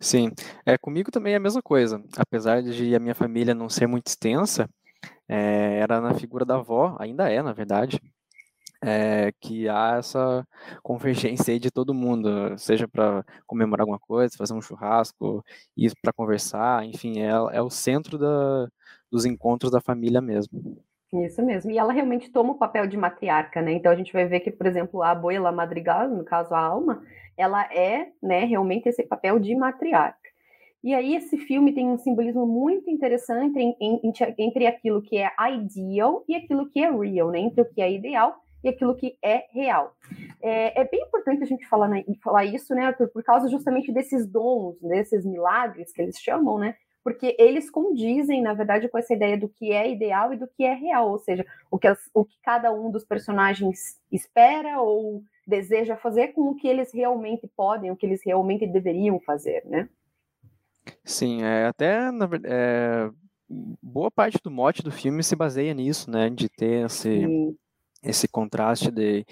Sim, 0.00 0.30
é, 0.64 0.76
comigo 0.78 1.10
também 1.10 1.34
é 1.34 1.36
a 1.36 1.40
mesma 1.40 1.62
coisa. 1.62 2.02
Apesar 2.16 2.62
de 2.62 2.94
a 2.94 2.98
minha 3.00 3.14
família 3.14 3.54
não 3.54 3.68
ser 3.68 3.86
muito 3.86 4.06
extensa, 4.06 4.68
é, 5.28 5.78
era 5.80 6.00
na 6.00 6.14
figura 6.14 6.44
da 6.44 6.56
avó, 6.56 6.96
ainda 7.00 7.30
é, 7.30 7.42
na 7.42 7.52
verdade, 7.52 8.00
é, 8.82 9.32
que 9.40 9.68
há 9.68 9.96
essa 9.98 10.46
convergência 10.82 11.52
aí 11.52 11.58
de 11.58 11.70
todo 11.70 11.94
mundo, 11.94 12.56
seja 12.58 12.86
para 12.88 13.24
comemorar 13.46 13.82
alguma 13.82 13.98
coisa, 13.98 14.36
fazer 14.36 14.54
um 14.54 14.62
churrasco, 14.62 15.44
ir 15.76 15.92
para 16.02 16.12
conversar, 16.12 16.84
enfim, 16.84 17.20
é, 17.20 17.30
é 17.56 17.62
o 17.62 17.70
centro 17.70 18.18
da, 18.18 18.68
dos 19.10 19.24
encontros 19.24 19.70
da 19.72 19.80
família 19.80 20.20
mesmo. 20.20 20.82
Isso 21.12 21.42
mesmo. 21.42 21.70
E 21.70 21.78
ela 21.78 21.92
realmente 21.92 22.30
toma 22.30 22.52
o 22.52 22.58
papel 22.58 22.86
de 22.86 22.96
matriarca, 22.96 23.62
né? 23.62 23.72
Então 23.72 23.90
a 23.90 23.94
gente 23.94 24.12
vai 24.12 24.26
ver 24.26 24.40
que, 24.40 24.50
por 24.50 24.66
exemplo, 24.66 25.02
a 25.02 25.10
Abuela 25.10 25.50
Madrigal, 25.50 26.08
no 26.08 26.24
caso 26.24 26.54
a 26.54 26.60
Alma, 26.60 27.02
ela 27.36 27.62
é, 27.72 28.08
né, 28.22 28.44
realmente 28.44 28.88
esse 28.88 29.02
papel 29.02 29.38
de 29.38 29.54
matriarca. 29.54 30.28
E 30.84 30.94
aí 30.94 31.16
esse 31.16 31.36
filme 31.38 31.72
tem 31.72 31.88
um 31.88 31.98
simbolismo 31.98 32.46
muito 32.46 32.90
interessante 32.90 33.58
em, 33.58 34.00
entre 34.38 34.66
aquilo 34.66 35.02
que 35.02 35.16
é 35.16 35.30
ideal 35.50 36.24
e 36.28 36.36
aquilo 36.36 36.68
que 36.68 36.80
é 36.80 36.90
real, 36.90 37.30
né? 37.30 37.40
Entre 37.40 37.62
o 37.62 37.64
que 37.64 37.80
é 37.80 37.90
ideal 37.90 38.36
e 38.62 38.68
aquilo 38.68 38.94
que 38.94 39.16
é 39.22 39.44
real. 39.52 39.94
É, 40.42 40.80
é 40.80 40.84
bem 40.84 41.02
importante 41.02 41.42
a 41.42 41.46
gente 41.46 41.66
falar, 41.66 41.88
né, 41.88 42.04
falar 42.22 42.44
isso, 42.44 42.74
né, 42.74 42.86
Arthur, 42.86 43.08
por 43.08 43.22
causa 43.22 43.48
justamente 43.48 43.92
desses 43.92 44.26
dons, 44.26 44.76
desses 44.80 45.24
milagres 45.24 45.92
que 45.92 46.02
eles 46.02 46.18
chamam, 46.18 46.58
né? 46.58 46.74
Porque 47.08 47.34
eles 47.38 47.70
condizem, 47.70 48.42
na 48.42 48.52
verdade, 48.52 48.86
com 48.86 48.98
essa 48.98 49.14
ideia 49.14 49.38
do 49.38 49.48
que 49.48 49.72
é 49.72 49.90
ideal 49.90 50.30
e 50.30 50.36
do 50.36 50.46
que 50.46 50.62
é 50.62 50.74
real, 50.74 51.10
ou 51.10 51.18
seja, 51.18 51.42
o 51.70 51.78
que, 51.78 51.86
as, 51.86 51.98
o 52.12 52.22
que 52.22 52.36
cada 52.42 52.70
um 52.70 52.90
dos 52.90 53.02
personagens 53.02 53.98
espera 54.12 54.78
ou 54.78 55.22
deseja 55.46 55.96
fazer 55.96 56.34
com 56.34 56.50
o 56.50 56.54
que 56.54 56.68
eles 56.68 56.92
realmente 56.92 57.50
podem, 57.56 57.90
o 57.90 57.96
que 57.96 58.04
eles 58.04 58.20
realmente 58.22 58.66
deveriam 58.66 59.18
fazer, 59.20 59.64
né? 59.64 59.88
Sim, 61.02 61.42
é, 61.42 61.64
até 61.64 62.10
na, 62.10 62.28
é, 62.44 63.10
boa 63.82 64.10
parte 64.10 64.38
do 64.44 64.50
mote 64.50 64.82
do 64.82 64.92
filme 64.92 65.22
se 65.22 65.34
baseia 65.34 65.72
nisso, 65.72 66.10
né, 66.10 66.28
de 66.28 66.46
ter 66.50 66.84
esse, 66.84 67.56
esse 68.02 68.28
contraste 68.28 68.90
de, 68.90 69.24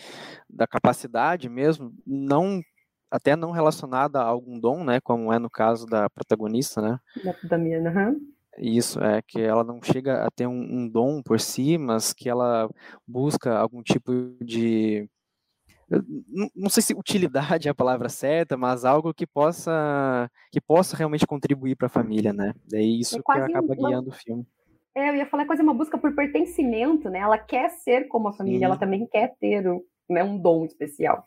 da 0.48 0.66
capacidade 0.66 1.46
mesmo, 1.50 1.92
não 2.06 2.62
até 3.10 3.36
não 3.36 3.50
relacionada 3.50 4.20
a 4.20 4.24
algum 4.24 4.58
dom, 4.58 4.84
né, 4.84 5.00
como 5.00 5.32
é 5.32 5.38
no 5.38 5.50
caso 5.50 5.86
da 5.86 6.10
protagonista, 6.10 6.80
né? 6.82 6.98
Da, 7.24 7.34
da 7.48 7.58
Miana, 7.58 7.90
uhum. 7.90 8.36
Isso, 8.58 9.02
é 9.02 9.20
que 9.20 9.40
ela 9.40 9.62
não 9.62 9.82
chega 9.82 10.24
a 10.24 10.30
ter 10.30 10.46
um, 10.46 10.58
um, 10.58 10.88
dom 10.88 11.22
por 11.22 11.38
si, 11.38 11.76
mas 11.76 12.12
que 12.12 12.28
ela 12.28 12.70
busca 13.06 13.56
algum 13.56 13.82
tipo 13.82 14.12
de. 14.40 15.08
Não, 15.88 16.50
não 16.56 16.68
sei 16.70 16.82
se 16.82 16.94
utilidade 16.94 17.68
é 17.68 17.70
a 17.70 17.74
palavra 17.74 18.08
certa, 18.08 18.56
mas 18.56 18.84
algo 18.84 19.14
que 19.14 19.26
possa 19.26 20.30
que 20.50 20.60
possa 20.60 20.96
realmente 20.96 21.26
contribuir 21.26 21.76
para 21.76 21.86
a 21.86 21.90
família, 21.90 22.32
né? 22.32 22.54
Daí 22.68 22.98
isso 22.98 23.18
é 23.18 23.22
que 23.22 23.38
acaba 23.38 23.74
uma... 23.74 23.88
guiando 23.88 24.08
o 24.08 24.14
filme. 24.14 24.46
É, 24.94 25.10
eu 25.10 25.16
ia 25.16 25.26
falar 25.26 25.44
quase 25.44 25.62
uma 25.62 25.74
busca 25.74 25.98
por 25.98 26.14
pertencimento, 26.14 27.10
né? 27.10 27.18
Ela 27.18 27.38
quer 27.38 27.68
ser 27.68 28.08
como 28.08 28.28
a 28.28 28.32
família, 28.32 28.60
Sim. 28.60 28.64
ela 28.64 28.78
também 28.78 29.06
quer 29.06 29.36
ter 29.38 29.62
né, 30.08 30.24
um 30.24 30.38
dom 30.38 30.64
especial. 30.64 31.26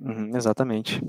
Uhum, 0.00 0.36
exatamente. 0.36 1.00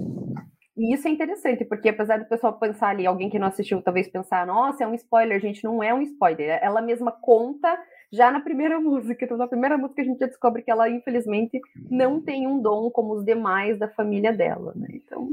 E 0.79 0.93
isso 0.93 1.07
é 1.07 1.11
interessante, 1.11 1.65
porque 1.65 1.89
apesar 1.89 2.17
do 2.17 2.25
pessoal 2.25 2.57
pensar 2.57 2.89
ali, 2.89 3.05
alguém 3.05 3.29
que 3.29 3.37
não 3.37 3.47
assistiu 3.47 3.81
talvez 3.81 4.07
pensar, 4.07 4.47
nossa, 4.47 4.83
é 4.83 4.87
um 4.87 4.93
spoiler, 4.93 5.39
gente, 5.39 5.63
não 5.63 5.83
é 5.83 5.93
um 5.93 6.01
spoiler. 6.01 6.57
Ela 6.61 6.81
mesma 6.81 7.11
conta 7.11 7.77
já 8.11 8.31
na 8.31 8.39
primeira 8.39 8.79
música. 8.81 9.25
Então, 9.25 9.37
na 9.37 9.47
primeira 9.47 9.77
música 9.77 10.01
a 10.01 10.05
gente 10.05 10.19
já 10.19 10.27
descobre 10.27 10.61
que 10.61 10.71
ela, 10.71 10.89
infelizmente, 10.89 11.59
não 11.89 12.21
tem 12.21 12.47
um 12.47 12.61
dom 12.61 12.89
como 12.89 13.13
os 13.13 13.25
demais 13.25 13.77
da 13.77 13.89
família 13.89 14.31
dela, 14.31 14.73
né? 14.75 14.87
Então, 14.93 15.29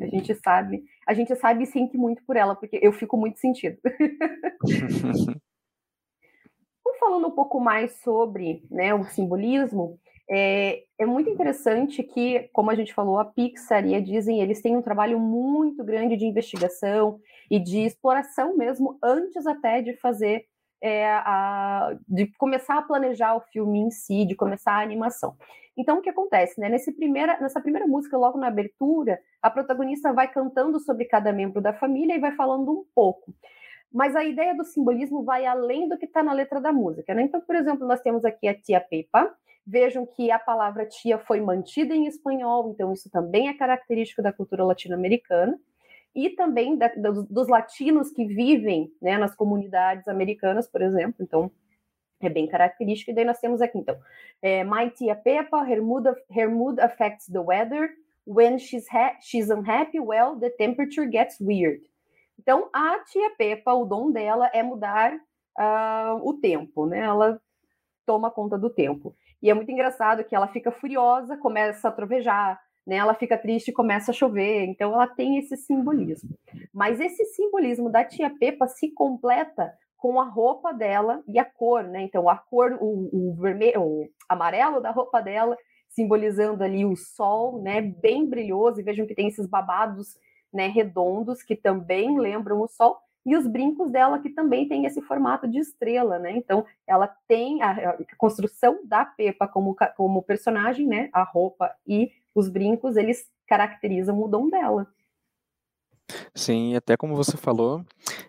a 0.00 0.06
gente 0.06 0.34
sabe, 0.36 0.82
a 1.06 1.12
gente 1.12 1.36
sabe 1.36 1.64
e 1.64 1.66
sente 1.66 1.98
muito 1.98 2.22
por 2.24 2.36
ela, 2.36 2.54
porque 2.54 2.78
eu 2.80 2.92
fico 2.92 3.18
muito 3.18 3.38
sentido. 3.38 3.78
então, 6.80 6.98
falando 6.98 7.28
um 7.28 7.32
pouco 7.32 7.60
mais 7.60 8.00
sobre 8.00 8.62
né, 8.70 8.94
o 8.94 9.04
simbolismo, 9.04 9.98
é, 10.34 10.84
é, 10.98 11.04
muito 11.04 11.28
interessante 11.28 12.02
que, 12.02 12.48
como 12.54 12.70
a 12.70 12.74
gente 12.74 12.94
falou, 12.94 13.18
a 13.18 13.24
Pixar 13.24 13.84
e 13.84 13.94
a 13.94 14.00
Disney, 14.00 14.40
eles 14.40 14.62
têm 14.62 14.74
um 14.74 14.80
trabalho 14.80 15.20
muito 15.20 15.84
grande 15.84 16.16
de 16.16 16.24
investigação 16.24 17.20
e 17.50 17.58
de 17.58 17.80
exploração 17.80 18.56
mesmo, 18.56 18.98
antes 19.02 19.46
até 19.46 19.82
de 19.82 19.94
fazer, 19.98 20.46
é, 20.80 21.06
a, 21.06 21.94
de 22.08 22.26
começar 22.38 22.78
a 22.78 22.82
planejar 22.82 23.36
o 23.36 23.40
filme 23.40 23.78
em 23.78 23.90
si, 23.90 24.24
de 24.24 24.34
começar 24.34 24.72
a 24.72 24.82
animação. 24.82 25.36
Então, 25.76 25.98
o 25.98 26.02
que 26.02 26.08
acontece, 26.08 26.58
né? 26.58 26.70
Nesse 26.70 26.92
primeira, 26.92 27.38
nessa 27.38 27.60
primeira 27.60 27.86
música, 27.86 28.16
logo 28.16 28.38
na 28.38 28.48
abertura, 28.48 29.20
a 29.42 29.50
protagonista 29.50 30.14
vai 30.14 30.32
cantando 30.32 30.80
sobre 30.80 31.04
cada 31.04 31.30
membro 31.30 31.60
da 31.60 31.74
família 31.74 32.14
e 32.14 32.20
vai 32.20 32.32
falando 32.32 32.70
um 32.72 32.84
pouco. 32.94 33.34
Mas 33.92 34.16
a 34.16 34.24
ideia 34.24 34.54
do 34.54 34.64
simbolismo 34.64 35.24
vai 35.24 35.44
além 35.44 35.90
do 35.90 35.98
que 35.98 36.06
está 36.06 36.22
na 36.22 36.32
letra 36.32 36.58
da 36.58 36.72
música, 36.72 37.14
né? 37.14 37.22
Então, 37.22 37.40
por 37.42 37.54
exemplo, 37.54 37.86
nós 37.86 38.00
temos 38.00 38.24
aqui 38.24 38.48
a 38.48 38.58
tia 38.58 38.80
Pepa, 38.80 39.30
Vejam 39.66 40.04
que 40.04 40.30
a 40.30 40.38
palavra 40.38 40.86
tia 40.86 41.18
foi 41.18 41.40
mantida 41.40 41.94
em 41.94 42.06
espanhol, 42.06 42.70
então 42.70 42.92
isso 42.92 43.08
também 43.10 43.48
é 43.48 43.54
característico 43.54 44.22
da 44.22 44.32
cultura 44.32 44.64
latino-americana, 44.64 45.58
e 46.14 46.30
também 46.30 46.76
da, 46.76 46.88
dos, 46.88 47.26
dos, 47.26 47.48
latinos 47.48 48.10
que 48.10 48.26
vivem 48.26 48.92
né, 49.00 49.16
nas 49.16 49.34
comunidades 49.34 50.06
americanas, 50.08 50.68
por 50.68 50.82
exemplo, 50.82 51.16
então 51.20 51.50
é 52.20 52.28
bem 52.28 52.46
característico. 52.46 53.10
E 53.10 53.14
daí 53.14 53.24
nós 53.24 53.38
temos 53.38 53.62
aqui, 53.62 53.78
então, 53.78 53.98
é, 54.40 54.62
My 54.62 54.90
tia 54.90 55.16
Peppa, 55.16 55.64
her 55.64 55.82
mood, 55.82 56.08
her 56.30 56.50
mood 56.50 56.80
affects 56.80 57.26
the 57.26 57.40
weather. 57.40 57.90
When 58.24 58.58
she's, 58.58 58.86
she's 59.20 59.50
unhappy, 59.50 59.98
well, 59.98 60.38
the 60.38 60.50
temperature 60.50 61.08
gets 61.10 61.40
weird. 61.40 61.82
Então, 62.38 62.68
a 62.72 63.00
tia 63.00 63.30
Peppa, 63.36 63.72
o 63.72 63.84
dom 63.84 64.12
dela 64.12 64.50
é 64.52 64.62
mudar 64.62 65.14
uh, 65.58 66.16
o 66.22 66.34
tempo, 66.34 66.86
né? 66.86 67.00
Ela 67.00 67.40
toma 68.06 68.30
conta 68.30 68.58
do 68.58 68.70
tempo. 68.70 69.14
E 69.42 69.50
é 69.50 69.54
muito 69.54 69.72
engraçado 69.72 70.22
que 70.24 70.34
ela 70.34 70.46
fica 70.46 70.70
furiosa, 70.70 71.36
começa 71.36 71.88
a 71.88 71.92
trovejar, 71.92 72.60
né? 72.86 72.96
Ela 72.96 73.14
fica 73.14 73.36
triste 73.36 73.68
e 73.68 73.72
começa 73.72 74.12
a 74.12 74.14
chover. 74.14 74.64
Então 74.64 74.92
ela 74.92 75.08
tem 75.08 75.38
esse 75.38 75.56
simbolismo. 75.56 76.30
Mas 76.72 77.00
esse 77.00 77.24
simbolismo 77.26 77.90
da 77.90 78.04
tia 78.04 78.30
Pepa 78.30 78.68
se 78.68 78.92
completa 78.92 79.72
com 79.96 80.20
a 80.20 80.24
roupa 80.24 80.72
dela 80.72 81.22
e 81.26 81.38
a 81.38 81.44
cor, 81.44 81.82
né? 81.82 82.02
Então 82.02 82.28
a 82.28 82.36
cor, 82.36 82.78
o, 82.80 83.08
o 83.12 83.34
vermelho, 83.34 83.82
o 83.82 84.08
amarelo 84.28 84.80
da 84.80 84.90
roupa 84.90 85.20
dela, 85.20 85.56
simbolizando 85.88 86.62
ali 86.62 86.84
o 86.84 86.96
sol, 86.96 87.60
né? 87.60 87.80
Bem 87.80 88.28
brilhoso. 88.28 88.80
E 88.80 88.84
vejam 88.84 89.06
que 89.06 89.14
tem 89.14 89.26
esses 89.26 89.46
babados, 89.46 90.16
né? 90.52 90.68
Redondos 90.68 91.42
que 91.42 91.56
também 91.56 92.16
lembram 92.18 92.60
o 92.60 92.68
sol 92.68 92.96
e 93.24 93.36
os 93.36 93.46
brincos 93.46 93.90
dela 93.90 94.18
que 94.18 94.30
também 94.30 94.68
tem 94.68 94.84
esse 94.84 95.00
formato 95.00 95.48
de 95.48 95.58
estrela, 95.58 96.18
né? 96.18 96.32
Então, 96.36 96.64
ela 96.86 97.06
tem 97.28 97.62
a, 97.62 97.70
a 97.70 98.16
construção 98.16 98.80
da 98.84 99.04
Pepa 99.04 99.46
como, 99.46 99.76
como 99.96 100.22
personagem, 100.22 100.86
né? 100.86 101.08
A 101.12 101.22
roupa 101.22 101.74
e 101.86 102.10
os 102.34 102.48
brincos, 102.48 102.96
eles 102.96 103.30
caracterizam 103.46 104.20
o 104.20 104.28
dom 104.28 104.48
dela. 104.48 104.86
Sim, 106.34 106.74
até 106.76 106.96
como 106.96 107.14
você 107.14 107.36
falou, 107.36 107.84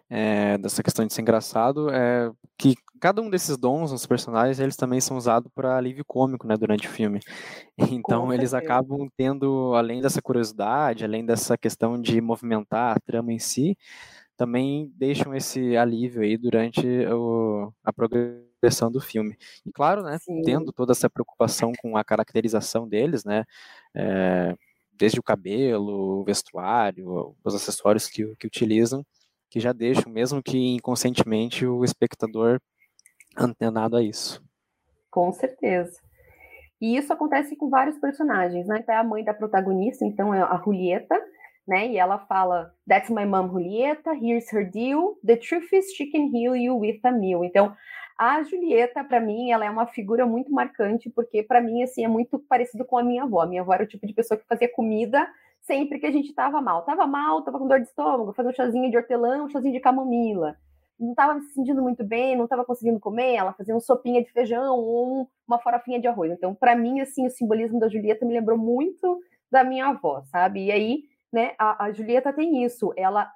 é, 0.10 0.58
dessa 0.58 0.84
questão 0.84 1.06
de 1.06 1.14
ser 1.14 1.22
engraçado, 1.22 1.90
é 1.90 2.32
que 2.58 2.76
cada 3.00 3.22
um 3.22 3.30
desses 3.30 3.58
dons 3.58 3.92
nos 3.92 4.06
personagens, 4.06 4.60
eles 4.60 4.78
também 4.78 5.02
são 5.02 5.18
usados 5.18 5.52
para 5.54 5.76
alívio 5.76 6.06
cômico, 6.06 6.48
né, 6.48 6.56
durante 6.56 6.88
o 6.88 6.92
filme. 6.92 7.20
Então, 7.92 8.32
eles 8.32 8.54
acabam 8.54 9.10
tendo, 9.18 9.74
além 9.76 10.02
dessa 10.02 10.22
curiosidade, 10.22 11.04
além 11.04 11.26
dessa 11.26 11.58
questão 11.58 12.00
de 12.00 12.22
movimentar 12.22 12.96
a 12.96 13.00
trama 13.00 13.34
em 13.34 13.40
si, 13.40 13.78
também 14.38 14.92
deixam 14.96 15.34
esse 15.36 15.78
alívio 15.78 16.22
aí 16.22 16.38
durante 16.38 16.86
o, 17.08 17.72
a 17.84 17.94
progressão 17.94 18.92
do 18.92 19.00
filme. 19.00 19.38
E 19.66 19.72
claro, 19.72 20.04
né, 20.04 20.18
Sim. 20.20 20.42
tendo 20.42 20.72
toda 20.72 20.92
essa 20.92 21.10
preocupação 21.10 21.72
com 21.82 21.96
a 21.98 22.04
caracterização 22.04 22.88
deles, 22.88 23.24
né, 23.24 23.46
é, 23.96 24.56
desde 24.92 25.20
o 25.20 25.24
cabelo, 25.24 26.22
o 26.22 26.24
vestuário, 26.24 27.36
os 27.44 27.56
acessórios 27.56 28.08
que, 28.08 28.36
que 28.36 28.48
utilizam, 28.48 29.06
que 29.50 29.60
já 29.60 29.72
deixam, 29.72 30.12
mesmo 30.12 30.42
que 30.42 30.58
inconscientemente, 30.76 31.66
o 31.66 31.84
espectador 31.84 32.60
antenado 33.38 33.98
a 33.98 34.04
isso. 34.04 34.44
Com 35.10 35.32
certeza. 35.32 36.00
E 36.82 36.98
isso 36.98 37.14
acontece 37.14 37.56
com 37.56 37.70
vários 37.70 37.98
personagens, 37.98 38.68
né? 38.68 38.80
Então, 38.80 38.96
é 38.96 38.98
a 38.98 39.04
mãe 39.04 39.24
da 39.24 39.34
protagonista, 39.34 40.04
então 40.06 40.34
é 40.34 40.42
a 40.42 40.62
Julieta, 40.64 41.16
né? 41.68 41.88
E 41.88 41.98
ela 41.98 42.20
fala: 42.20 42.74
That's 42.88 43.10
my 43.10 43.26
mom, 43.26 43.50
Julieta. 43.50 44.14
Here's 44.14 44.52
her 44.54 44.70
deal. 44.70 45.18
The 45.26 45.38
truth 45.38 45.72
is 45.74 45.94
she 45.94 46.08
can 46.08 46.30
heal 46.34 46.56
you 46.56 46.78
with 46.78 47.00
a 47.04 47.12
meal. 47.12 47.44
Então, 47.44 47.76
a 48.18 48.44
Julieta, 48.44 49.04
para 49.04 49.20
mim, 49.20 49.52
ela 49.52 49.66
é 49.66 49.70
uma 49.70 49.88
figura 49.88 50.26
muito 50.26 50.52
marcante, 50.52 51.10
porque 51.10 51.44
para 51.44 51.62
mim, 51.62 51.84
assim, 51.84 52.06
é 52.06 52.08
muito 52.08 52.40
parecido 52.40 52.86
com 52.86 52.98
a 52.98 53.04
minha 53.04 53.24
avó. 53.24 53.42
A 53.42 53.48
minha 53.48 53.62
avó 53.62 53.74
era 53.74 53.84
o 53.84 53.88
tipo 53.88 54.06
de 54.06 54.14
pessoa 54.14 54.38
que 54.38 54.48
fazia 54.48 54.72
comida 54.72 55.28
sempre 55.62 56.00
que 56.00 56.06
a 56.06 56.12
gente 56.12 56.30
estava 56.30 56.62
mal. 56.62 56.84
Tava 56.84 57.08
mal, 57.08 57.42
tava 57.42 57.58
com 57.58 57.68
dor 57.68 57.80
de 57.80 57.88
estômago, 57.88 58.34
fazia 58.34 58.52
um 58.52 58.56
chazinho 58.56 58.90
de 58.92 58.98
hortelã, 58.98 59.44
um 59.44 59.50
chazinho 59.50 59.74
de 59.74 59.80
camomila. 59.80 60.56
não 61.00 61.12
estava 61.12 61.40
se 61.42 61.54
sentindo 61.54 61.82
muito 61.82 62.04
bem, 62.04 62.36
não 62.36 62.44
estava 62.46 62.64
conseguindo 62.66 63.00
comer, 63.00 63.36
ela 63.36 63.54
fazia 63.54 63.74
uma 63.74 63.82
sopinha 63.82 64.24
de 64.24 64.32
feijão 64.32 64.78
ou 64.78 65.30
uma 65.48 65.60
farofinha 65.60 66.00
de 66.00 66.08
arroz. 66.08 66.32
Então, 66.32 66.54
para 66.54 66.76
mim, 66.76 67.02
assim, 67.02 67.26
o 67.26 67.32
simbolismo 67.32 67.80
da 67.80 67.90
Julieta 67.90 68.26
me 68.26 68.34
lembrou 68.34 68.58
muito 68.58 69.22
da 69.52 69.64
minha 69.64 69.88
avó, 69.88 70.24
sabe? 70.26 70.66
E 70.66 70.72
aí, 70.72 71.04
né, 71.34 71.54
a, 71.58 71.86
a 71.86 71.92
Julieta 71.92 72.32
tem 72.32 72.64
isso, 72.64 72.94
ela 72.96 73.30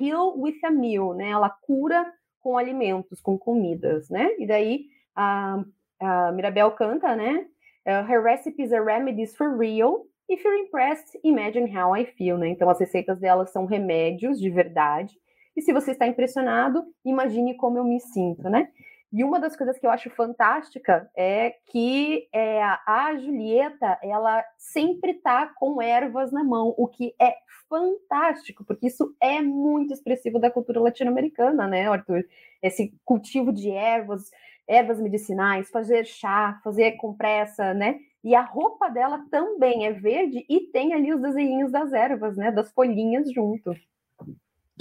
heal 0.00 0.38
with 0.38 0.58
a 0.64 0.70
meal, 0.70 1.14
né? 1.14 1.30
Ela 1.30 1.50
cura 1.50 2.06
com 2.40 2.56
alimentos, 2.56 3.20
com 3.20 3.38
comidas, 3.38 4.08
né? 4.08 4.30
E 4.38 4.46
daí 4.46 4.86
a, 5.14 5.62
a 6.00 6.32
Mirabel 6.32 6.70
canta, 6.72 7.14
né? 7.16 7.46
Uh, 7.86 8.06
her 8.08 8.22
recipes 8.22 8.72
are 8.72 8.84
remedies 8.84 9.34
for 9.36 9.58
real. 9.58 10.06
If 10.28 10.44
you're 10.44 10.58
impressed, 10.58 11.18
imagine 11.24 11.68
how 11.76 11.96
I 11.96 12.06
feel, 12.06 12.38
né? 12.38 12.48
Então 12.48 12.70
as 12.70 12.78
receitas 12.78 13.18
dela 13.18 13.44
são 13.46 13.66
remédios 13.66 14.38
de 14.40 14.50
verdade. 14.50 15.14
E 15.56 15.60
se 15.60 15.72
você 15.72 15.90
está 15.90 16.06
impressionado, 16.06 16.84
imagine 17.04 17.56
como 17.56 17.78
eu 17.78 17.84
me 17.84 18.00
sinto, 18.00 18.48
né? 18.48 18.68
E 19.12 19.22
uma 19.22 19.38
das 19.38 19.54
coisas 19.54 19.78
que 19.78 19.86
eu 19.86 19.90
acho 19.90 20.08
fantástica 20.10 21.10
é 21.14 21.54
que 21.66 22.28
é, 22.32 22.62
a 22.62 23.14
Julieta, 23.16 23.98
ela 24.02 24.42
sempre 24.56 25.14
tá 25.14 25.46
com 25.54 25.82
ervas 25.82 26.32
na 26.32 26.42
mão, 26.42 26.74
o 26.78 26.88
que 26.88 27.14
é 27.20 27.36
fantástico, 27.68 28.64
porque 28.64 28.86
isso 28.86 29.14
é 29.20 29.42
muito 29.42 29.92
expressivo 29.92 30.38
da 30.38 30.50
cultura 30.50 30.80
latino-americana, 30.80 31.66
né, 31.66 31.86
Arthur? 31.88 32.24
Esse 32.62 32.94
cultivo 33.04 33.52
de 33.52 33.70
ervas, 33.70 34.30
ervas 34.66 34.98
medicinais, 34.98 35.70
fazer 35.70 36.06
chá, 36.06 36.58
fazer 36.64 36.92
compressa, 36.92 37.74
né? 37.74 37.98
E 38.24 38.34
a 38.34 38.42
roupa 38.42 38.88
dela 38.88 39.26
também 39.30 39.86
é 39.86 39.92
verde 39.92 40.44
e 40.48 40.60
tem 40.72 40.94
ali 40.94 41.12
os 41.12 41.20
desenhinhos 41.20 41.70
das 41.70 41.92
ervas, 41.92 42.36
né? 42.36 42.50
Das 42.50 42.72
folhinhas 42.72 43.30
junto. 43.30 43.74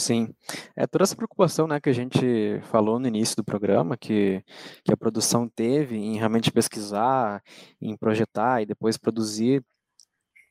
Sim, 0.02 0.34
é 0.76 0.88
toda 0.88 1.04
essa 1.04 1.16
preocupação, 1.16 1.68
né, 1.68 1.80
que 1.80 1.88
a 1.88 1.94
gente 1.94 2.60
falou 2.72 2.98
no 2.98 3.08
início 3.08 3.36
do 3.36 3.44
programa, 3.44 3.96
que, 3.96 4.44
que 4.84 4.92
a 4.92 4.98
produção 4.98 5.48
teve 5.48 5.96
em 5.96 6.18
realmente 6.18 6.52
pesquisar, 6.52 7.44
em 7.80 7.96
projetar 7.96 8.64
e 8.64 8.66
depois 8.66 8.98
produzir 8.98 9.64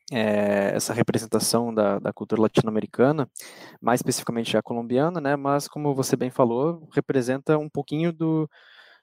é, 0.09 0.71
essa 0.73 0.93
representação 0.93 1.73
da, 1.73 1.99
da 1.99 2.13
cultura 2.13 2.41
latino-americana, 2.41 3.29
mais 3.81 3.99
especificamente 3.99 4.55
a 4.55 4.61
colombiana, 4.63 5.19
né, 5.19 5.35
mas 5.35 5.67
como 5.67 5.93
você 5.93 6.15
bem 6.15 6.29
falou, 6.29 6.87
representa 6.93 7.57
um 7.57 7.69
pouquinho 7.69 8.13
do, 8.13 8.49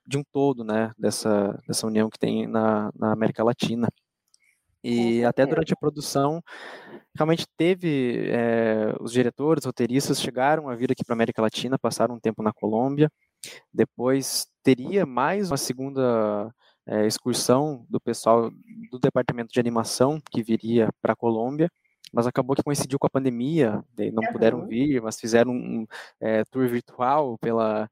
de 0.07 0.17
um 0.17 0.25
todo, 0.33 0.65
né, 0.65 0.93
dessa, 0.99 1.61
dessa 1.69 1.87
união 1.87 2.09
que 2.09 2.19
tem 2.19 2.47
na, 2.47 2.91
na 2.97 3.13
América 3.13 3.45
Latina. 3.45 3.87
E 4.83 5.25
até 5.25 5.45
durante 5.45 5.73
a 5.73 5.77
produção, 5.77 6.43
realmente 7.17 7.47
teve 7.57 8.31
é, 8.31 8.95
os 9.01 9.13
diretores, 9.13 9.65
roteiristas 9.65 10.21
chegaram 10.21 10.69
a 10.69 10.77
vir 10.77 10.93
aqui 10.93 11.05
para 11.05 11.15
a 11.15 11.17
América 11.17 11.43
Latina, 11.43 11.79
passaram 11.79 12.15
um 12.15 12.21
tempo 12.21 12.43
na 12.43 12.53
Colômbia. 12.53 13.11
Depois 13.73 14.47
teria 14.63 15.05
mais 15.05 15.51
uma 15.51 15.57
segunda 15.57 16.53
é, 16.87 17.07
excursão 17.07 17.85
do 17.89 18.01
pessoal 18.01 18.51
do 18.91 18.99
departamento 18.99 19.53
de 19.53 19.61
animação 19.61 20.21
que 20.31 20.43
viria 20.43 20.89
para 21.03 21.13
a 21.13 21.17
Colômbia 21.17 21.71
mas 22.13 22.27
acabou 22.27 22.57
que 22.57 22.63
coincidiu 22.63 22.99
com 22.99 23.07
a 23.07 23.11
pandemia, 23.11 23.85
não 24.13 24.23
uhum. 24.23 24.33
puderam 24.33 24.67
vir, 24.67 25.01
mas 25.03 25.21
fizeram 25.21 25.53
um 25.53 25.87
é, 26.21 26.45
tour 26.45 26.67
virtual 26.69 27.39
pela, 27.39 27.91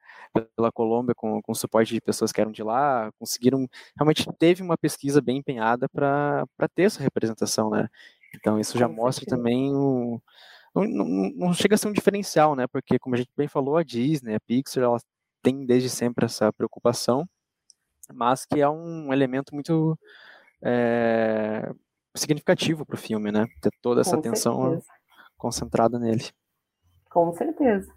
pela 0.54 0.72
Colômbia 0.72 1.14
com, 1.14 1.40
com 1.42 1.54
suporte 1.54 1.94
de 1.94 2.00
pessoas 2.00 2.32
que 2.32 2.40
eram 2.40 2.52
de 2.52 2.62
lá, 2.62 3.10
conseguiram, 3.18 3.68
realmente 3.96 4.26
teve 4.38 4.62
uma 4.62 4.76
pesquisa 4.78 5.20
bem 5.20 5.38
empenhada 5.38 5.88
para 5.88 6.46
ter 6.74 6.84
essa 6.84 7.02
representação, 7.02 7.70
né? 7.70 7.88
Então 8.34 8.58
isso 8.60 8.78
já 8.78 8.88
mostra 8.88 9.24
também 9.26 9.74
o, 9.74 10.20
não, 10.74 10.84
não, 10.84 11.30
não, 11.34 11.54
chega 11.54 11.74
a 11.74 11.78
ser 11.78 11.88
um 11.88 11.92
diferencial, 11.92 12.54
né? 12.54 12.66
Porque 12.66 12.98
como 12.98 13.14
a 13.14 13.18
gente 13.18 13.30
bem 13.36 13.48
falou, 13.48 13.76
a 13.76 13.82
Disney, 13.82 14.34
a 14.34 14.40
Pixar, 14.40 14.82
ela 14.84 14.98
tem 15.42 15.64
desde 15.64 15.88
sempre 15.88 16.26
essa 16.26 16.52
preocupação, 16.52 17.26
mas 18.12 18.44
que 18.44 18.60
é 18.60 18.68
um 18.68 19.12
elemento 19.12 19.54
muito 19.54 19.98
é, 20.62 21.72
significativo 22.16 22.84
para 22.84 22.94
o 22.94 22.98
filme, 22.98 23.30
né? 23.30 23.46
Ter 23.60 23.70
toda 23.82 24.00
essa 24.00 24.12
Com 24.12 24.20
atenção 24.20 24.62
certeza. 24.62 24.86
concentrada 25.36 25.98
nele. 25.98 26.24
Com 27.10 27.32
certeza. 27.32 27.92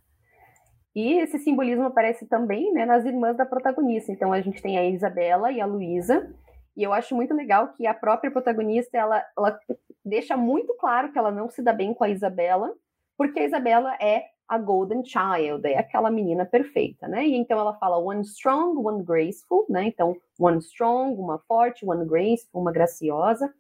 E 0.96 1.20
esse 1.20 1.38
simbolismo 1.40 1.86
aparece 1.86 2.26
também 2.26 2.74
né, 2.74 2.86
nas 2.86 3.06
irmãs 3.06 3.38
da 3.38 3.46
protagonista. 3.46 4.12
Então 4.12 4.34
a 4.34 4.42
gente 4.42 4.62
tem 4.62 4.78
a 4.78 4.86
Isabela 4.86 5.51
e 5.51 5.62
a 5.62 5.66
Luísa. 5.66 6.34
E 6.75 6.84
eu 6.84 6.94
acho 6.94 7.16
muito 7.16 7.34
legal 7.34 7.74
que 7.74 7.86
a 7.86 7.94
própria 7.94 8.32
protagonista 8.32 8.98
ela, 8.98 9.24
ela 9.38 9.60
deixa 10.03 10.36
muito 10.36 10.75
claro 10.77 11.12
que 11.12 11.18
ela 11.18 11.32
não 11.32 11.50
se 11.50 11.62
dá 11.62 11.74
bem 11.74 11.94
com 11.94 12.03
a 12.03 12.10
Isabela, 12.10 12.74
porque 13.18 13.40
a 13.40 13.46
Isabela 13.46 13.96
é 14.01 14.24
a 14.48 14.58
Golden 14.58 15.03
Child, 15.05 15.68
é 15.68 15.77
aquela 15.77 16.10
menina 16.10 16.46
perfeita, 16.46 17.08
né? 17.08 17.27
E 17.27 17.36
então 17.36 17.60
ela 17.60 17.75
fala 17.75 17.98
one 17.98 18.22
strong, 18.22 18.79
one 18.79 19.03
graceful, 19.03 19.66
né? 19.70 19.84
Então, 19.84 20.16
one 20.40 20.58
strong, 20.58 21.20
uma 21.20 21.38
forte, 21.40 21.86
one 21.86 22.05
graceful, 22.05 22.62
uma 22.62 22.72
graciosa 22.72 23.53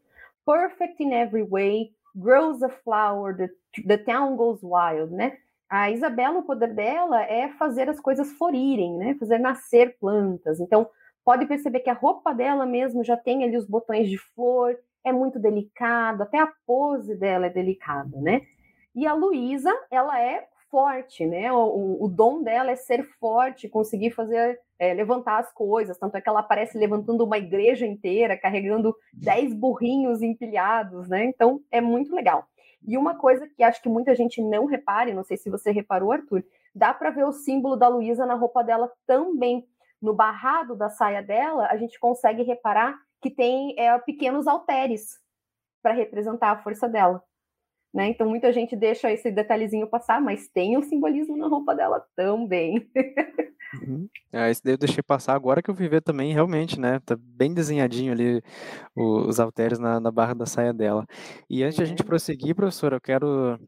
perfect 0.49 0.99
in 0.99 1.13
every 1.13 1.43
way, 1.43 1.91
grows 2.15 2.63
a 2.63 2.69
flower, 2.69 3.35
the, 3.37 3.49
the 3.85 3.97
town 3.99 4.35
goes 4.35 4.63
wild, 4.63 5.13
né? 5.13 5.37
A 5.69 5.91
Isabela, 5.91 6.39
o 6.39 6.43
poder 6.43 6.73
dela 6.73 7.21
é 7.21 7.49
fazer 7.49 7.87
as 7.87 7.99
coisas 7.99 8.31
florirem, 8.31 8.97
né? 8.97 9.15
Fazer 9.19 9.37
nascer 9.37 9.95
plantas. 9.99 10.59
Então, 10.59 10.89
pode 11.23 11.45
perceber 11.45 11.81
que 11.81 11.89
a 11.91 11.93
roupa 11.93 12.33
dela 12.33 12.65
mesmo 12.65 13.03
já 13.03 13.15
tem 13.15 13.43
ali 13.43 13.55
os 13.55 13.67
botões 13.67 14.09
de 14.09 14.17
flor, 14.17 14.75
é 15.03 15.11
muito 15.11 15.37
delicado, 15.37 16.23
até 16.23 16.39
a 16.39 16.51
pose 16.65 17.15
dela 17.15 17.45
é 17.45 17.49
delicada, 17.51 18.19
né? 18.19 18.41
E 18.95 19.05
a 19.05 19.13
Luísa, 19.13 19.71
ela 19.91 20.19
é 20.19 20.47
forte, 20.71 21.27
né? 21.27 21.51
O, 21.53 22.03
o, 22.03 22.07
dom 22.07 22.41
dela 22.41 22.71
é 22.71 22.75
ser 22.75 23.03
forte, 23.19 23.69
conseguir 23.69 24.09
fazer, 24.11 24.59
é, 24.79 24.93
levantar 24.93 25.39
as 25.39 25.51
coisas. 25.51 25.97
Tanto 25.97 26.15
é 26.15 26.21
que 26.21 26.29
ela 26.29 26.39
aparece 26.39 26.77
levantando 26.77 27.23
uma 27.23 27.37
igreja 27.37 27.85
inteira, 27.85 28.37
carregando 28.37 28.95
dez 29.13 29.53
burrinhos 29.53 30.21
empilhados, 30.21 31.09
né? 31.09 31.25
Então 31.25 31.61
é 31.69 31.81
muito 31.81 32.15
legal. 32.15 32.47
E 32.87 32.97
uma 32.97 33.15
coisa 33.15 33.47
que 33.47 33.61
acho 33.61 33.81
que 33.81 33.89
muita 33.89 34.15
gente 34.15 34.41
não 34.41 34.65
repare, 34.65 35.13
não 35.13 35.23
sei 35.23 35.35
se 35.35 35.49
você 35.49 35.69
reparou, 35.69 36.13
Arthur, 36.13 36.43
dá 36.73 36.93
para 36.93 37.09
ver 37.09 37.25
o 37.25 37.33
símbolo 37.33 37.75
da 37.75 37.89
Luísa 37.89 38.25
na 38.25 38.35
roupa 38.35 38.63
dela 38.63 38.89
também. 39.05 39.67
No 40.01 40.13
barrado 40.13 40.77
da 40.77 40.89
saia 40.89 41.21
dela, 41.21 41.67
a 41.69 41.75
gente 41.75 41.99
consegue 41.99 42.41
reparar 42.41 42.97
que 43.21 43.29
tem 43.29 43.77
é, 43.77 43.97
pequenos 43.99 44.47
halteres 44.47 45.19
para 45.81 45.93
representar 45.93 46.51
a 46.51 46.63
força 46.63 46.87
dela. 46.87 47.21
Né? 47.93 48.09
Então 48.09 48.29
muita 48.29 48.53
gente 48.53 48.75
deixa 48.75 49.11
esse 49.11 49.31
detalhezinho 49.31 49.87
passar, 49.87 50.21
mas 50.21 50.47
tem 50.47 50.77
um 50.77 50.83
simbolismo 50.83 51.35
na 51.35 51.47
roupa 51.47 51.75
dela 51.75 52.05
também. 52.15 52.87
Uhum. 53.81 54.07
É, 54.31 54.49
esse 54.49 54.63
daí 54.63 54.73
eu 54.73 54.77
deixei 54.77 55.03
passar 55.03 55.35
agora 55.35 55.61
que 55.61 55.69
eu 55.69 55.75
vi 55.75 55.87
ver 55.87 56.01
também, 56.01 56.33
realmente, 56.33 56.79
né? 56.79 56.99
Tá 57.05 57.15
bem 57.19 57.53
desenhadinho 57.53 58.11
ali 58.11 58.41
os 58.95 59.39
halteres 59.39 59.77
na, 59.79 59.99
na 59.99 60.11
barra 60.11 60.33
da 60.33 60.45
saia 60.45 60.73
dela. 60.73 61.05
E 61.49 61.63
antes 61.63 61.77
de 61.77 61.83
a 61.83 61.85
gente 61.85 62.03
prosseguir, 62.03 62.55
professor, 62.55 62.93
eu 62.93 63.01
quero 63.01 63.59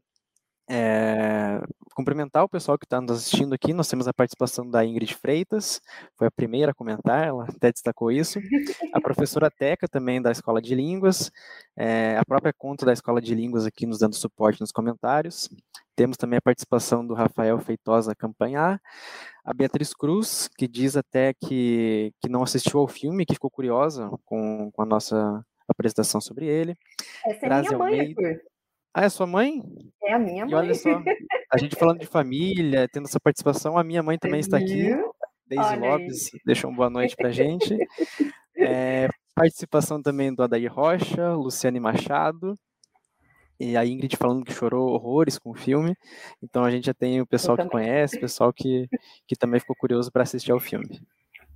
é, 0.68 1.60
cumprimentar 1.94 2.44
o 2.44 2.48
pessoal 2.48 2.78
que 2.78 2.86
está 2.86 3.00
nos 3.00 3.10
assistindo 3.10 3.54
aqui. 3.54 3.72
Nós 3.72 3.88
temos 3.88 4.08
a 4.08 4.14
participação 4.14 4.68
da 4.68 4.84
Ingrid 4.84 5.14
Freitas, 5.14 5.80
foi 6.16 6.26
a 6.26 6.30
primeira 6.30 6.72
a 6.72 6.74
comentar, 6.74 7.26
ela 7.26 7.44
até 7.44 7.70
destacou 7.70 8.10
isso. 8.10 8.38
A 8.92 9.00
professora 9.00 9.50
Teca, 9.50 9.88
também 9.88 10.20
da 10.20 10.30
Escola 10.30 10.60
de 10.60 10.74
Línguas, 10.74 11.30
é, 11.76 12.16
a 12.18 12.24
própria 12.24 12.52
conta 12.52 12.86
da 12.86 12.92
Escola 12.92 13.20
de 13.20 13.34
Línguas 13.34 13.66
aqui 13.66 13.86
nos 13.86 13.98
dando 13.98 14.14
suporte 14.14 14.60
nos 14.60 14.72
comentários. 14.72 15.48
Temos 15.94 16.16
também 16.16 16.38
a 16.38 16.42
participação 16.42 17.06
do 17.06 17.12
Rafael 17.12 17.58
Feitosa 17.58 18.14
Campanhar, 18.14 18.80
a 19.44 19.52
Beatriz 19.52 19.92
Cruz, 19.92 20.48
que 20.56 20.66
diz 20.66 20.96
até 20.96 21.34
que, 21.34 22.12
que 22.20 22.28
não 22.30 22.42
assistiu 22.42 22.80
ao 22.80 22.88
filme, 22.88 23.26
que 23.26 23.34
ficou 23.34 23.50
curiosa 23.50 24.10
com, 24.24 24.70
com 24.72 24.82
a 24.82 24.86
nossa 24.86 25.44
apresentação 25.68 26.20
sobre 26.20 26.46
ele. 26.46 26.74
Essa 27.26 27.46
é 27.46 27.60
minha 27.60 27.78
mãe, 27.78 28.00
Arthur. 28.00 28.51
Ah, 28.94 29.04
é 29.04 29.08
sua 29.08 29.26
mãe? 29.26 29.62
É 30.04 30.12
a 30.12 30.18
minha 30.18 30.44
mãe. 30.44 30.52
E 30.52 30.54
olha 30.54 30.74
só, 30.74 31.02
a 31.50 31.58
gente 31.58 31.76
falando 31.76 32.00
de 32.00 32.06
família, 32.06 32.88
tendo 32.88 33.06
essa 33.06 33.20
participação, 33.20 33.78
a 33.78 33.84
minha 33.84 34.02
mãe 34.02 34.18
também 34.18 34.40
está 34.40 34.58
aqui. 34.58 34.90
Deise 35.46 35.76
Lopes 35.76 36.30
deixou 36.44 36.70
uma 36.70 36.76
boa 36.76 36.90
noite 36.90 37.16
para 37.16 37.30
gente. 37.30 37.76
É, 38.56 39.08
participação 39.34 40.00
também 40.02 40.32
do 40.34 40.42
Adair 40.42 40.72
Rocha, 40.72 41.32
Luciane 41.32 41.80
Machado, 41.80 42.58
e 43.58 43.76
a 43.76 43.84
Ingrid 43.84 44.16
falando 44.16 44.44
que 44.44 44.52
chorou 44.52 44.90
horrores 44.90 45.38
com 45.38 45.50
o 45.50 45.54
filme. 45.54 45.96
Então 46.42 46.64
a 46.64 46.70
gente 46.70 46.86
já 46.86 46.94
tem 46.94 47.20
o 47.20 47.26
pessoal 47.26 47.56
que 47.56 47.68
conhece, 47.68 48.16
o 48.16 48.20
pessoal 48.20 48.52
que, 48.52 48.88
que 49.26 49.36
também 49.36 49.60
ficou 49.60 49.76
curioso 49.76 50.10
para 50.12 50.22
assistir 50.22 50.52
ao 50.52 50.60
filme. 50.60 51.00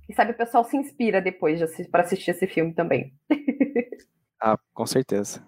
E 0.09 0.13
sabe, 0.13 0.31
o 0.31 0.37
pessoal 0.37 0.63
se 0.63 0.77
inspira 0.77 1.21
depois 1.21 1.59
de 1.59 1.87
para 1.89 2.03
assistir 2.03 2.31
esse 2.31 2.47
filme 2.47 2.73
também. 2.73 3.13
ah, 4.41 4.57
com 4.73 4.85
certeza. 4.85 5.45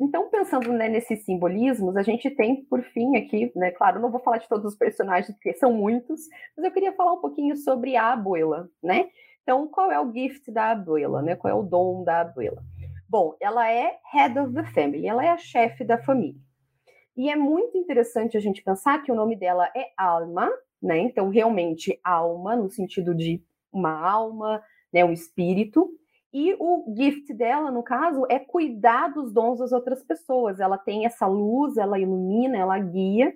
Então, 0.00 0.30
pensando 0.30 0.72
né, 0.72 0.88
nesses 0.88 1.24
simbolismos, 1.24 1.94
a 1.96 2.02
gente 2.02 2.30
tem, 2.30 2.64
por 2.64 2.82
fim, 2.82 3.16
aqui, 3.16 3.52
né? 3.54 3.70
Claro, 3.70 4.00
não 4.00 4.10
vou 4.10 4.20
falar 4.20 4.38
de 4.38 4.48
todos 4.48 4.64
os 4.64 4.74
personagens, 4.74 5.34
porque 5.34 5.52
são 5.52 5.72
muitos, 5.72 6.22
mas 6.56 6.64
eu 6.64 6.72
queria 6.72 6.92
falar 6.92 7.12
um 7.12 7.20
pouquinho 7.20 7.54
sobre 7.56 7.96
a 7.96 8.12
abuela, 8.12 8.68
né? 8.82 9.10
Então, 9.42 9.68
qual 9.68 9.92
é 9.92 10.00
o 10.00 10.10
gift 10.10 10.50
da 10.50 10.70
abuela, 10.70 11.20
né? 11.20 11.36
Qual 11.36 11.50
é 11.50 11.54
o 11.54 11.62
dom 11.62 12.02
da 12.02 12.20
abuela? 12.20 12.62
Bom, 13.08 13.36
ela 13.40 13.70
é 13.70 13.98
head 14.12 14.38
of 14.38 14.54
the 14.54 14.64
family, 14.72 15.06
ela 15.06 15.24
é 15.24 15.28
a 15.28 15.36
chefe 15.36 15.84
da 15.84 15.98
família. 15.98 16.40
E 17.16 17.28
é 17.28 17.36
muito 17.36 17.76
interessante 17.76 18.36
a 18.36 18.40
gente 18.40 18.62
pensar 18.62 19.02
que 19.02 19.12
o 19.12 19.14
nome 19.14 19.36
dela 19.36 19.70
é 19.76 19.88
Alma, 19.98 20.50
né? 20.82 20.98
Então, 20.98 21.28
realmente, 21.28 22.00
alma, 22.02 22.56
no 22.56 22.70
sentido 22.70 23.14
de 23.14 23.42
uma 23.70 23.92
alma, 23.92 24.62
né, 24.92 25.04
um 25.04 25.12
espírito. 25.12 25.90
E 26.32 26.54
o 26.60 26.84
gift 26.96 27.32
dela, 27.34 27.70
no 27.70 27.82
caso, 27.82 28.24
é 28.28 28.38
cuidar 28.38 29.08
dos 29.08 29.32
dons 29.32 29.58
das 29.58 29.72
outras 29.72 30.02
pessoas. 30.02 30.60
Ela 30.60 30.78
tem 30.78 31.04
essa 31.04 31.26
luz, 31.26 31.76
ela 31.76 31.98
ilumina, 31.98 32.56
ela 32.56 32.78
guia, 32.78 33.34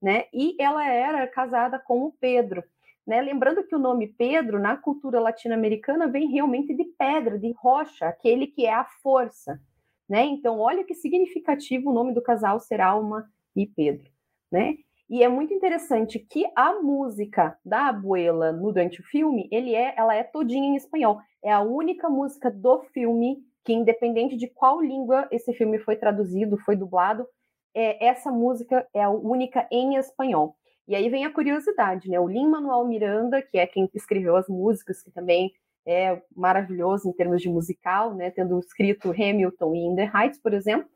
né? 0.00 0.24
E 0.32 0.56
ela 0.60 0.84
era 0.84 1.26
casada 1.28 1.78
com 1.78 2.02
o 2.02 2.12
Pedro. 2.12 2.64
Né? 3.06 3.20
Lembrando 3.20 3.64
que 3.64 3.74
o 3.74 3.78
nome 3.78 4.08
Pedro, 4.08 4.60
na 4.60 4.76
cultura 4.76 5.20
latino-americana, 5.20 6.08
vem 6.08 6.28
realmente 6.28 6.74
de 6.74 6.84
pedra, 6.84 7.38
de 7.38 7.52
rocha, 7.52 8.06
aquele 8.06 8.46
que 8.46 8.66
é 8.66 8.72
a 8.72 8.84
força. 8.84 9.60
Né? 10.08 10.24
Então, 10.24 10.58
olha 10.58 10.84
que 10.84 10.94
significativo 10.94 11.90
o 11.90 11.94
nome 11.94 12.12
do 12.12 12.22
casal 12.22 12.60
ser 12.60 12.80
Alma 12.80 13.30
e 13.54 13.66
Pedro. 13.66 14.10
Né? 14.50 14.78
E 15.12 15.22
é 15.22 15.28
muito 15.28 15.52
interessante 15.52 16.18
que 16.18 16.50
a 16.56 16.80
música 16.80 17.54
da 17.62 17.88
Abuela 17.88 18.50
no 18.50 18.72
durante 18.72 19.02
o 19.02 19.04
filme, 19.04 19.46
ele 19.52 19.74
é, 19.74 19.92
ela 19.94 20.14
é 20.14 20.22
todinha 20.22 20.70
em 20.70 20.74
espanhol. 20.74 21.20
É 21.44 21.52
a 21.52 21.60
única 21.60 22.08
música 22.08 22.50
do 22.50 22.80
filme 22.94 23.36
que, 23.62 23.74
independente 23.74 24.38
de 24.38 24.46
qual 24.46 24.80
língua 24.80 25.28
esse 25.30 25.52
filme 25.52 25.78
foi 25.80 25.96
traduzido, 25.96 26.56
foi 26.56 26.76
dublado, 26.76 27.26
é, 27.74 28.06
essa 28.06 28.32
música 28.32 28.88
é 28.94 29.02
a 29.02 29.10
única 29.10 29.68
em 29.70 29.96
espanhol. 29.96 30.56
E 30.88 30.96
aí 30.96 31.10
vem 31.10 31.26
a 31.26 31.30
curiosidade, 31.30 32.08
né? 32.08 32.18
O 32.18 32.26
Lin-Manuel 32.26 32.86
Miranda, 32.86 33.42
que 33.42 33.58
é 33.58 33.66
quem 33.66 33.90
escreveu 33.92 34.34
as 34.34 34.48
músicas, 34.48 35.02
que 35.02 35.10
também 35.10 35.52
é 35.86 36.22
maravilhoso 36.34 37.06
em 37.06 37.12
termos 37.12 37.42
de 37.42 37.50
musical, 37.50 38.14
né? 38.14 38.30
Tendo 38.30 38.58
escrito 38.60 39.10
Hamilton 39.10 39.74
e 39.74 39.78
In 39.78 39.94
the 39.94 40.10
Heights, 40.10 40.40
por 40.40 40.54
exemplo, 40.54 40.88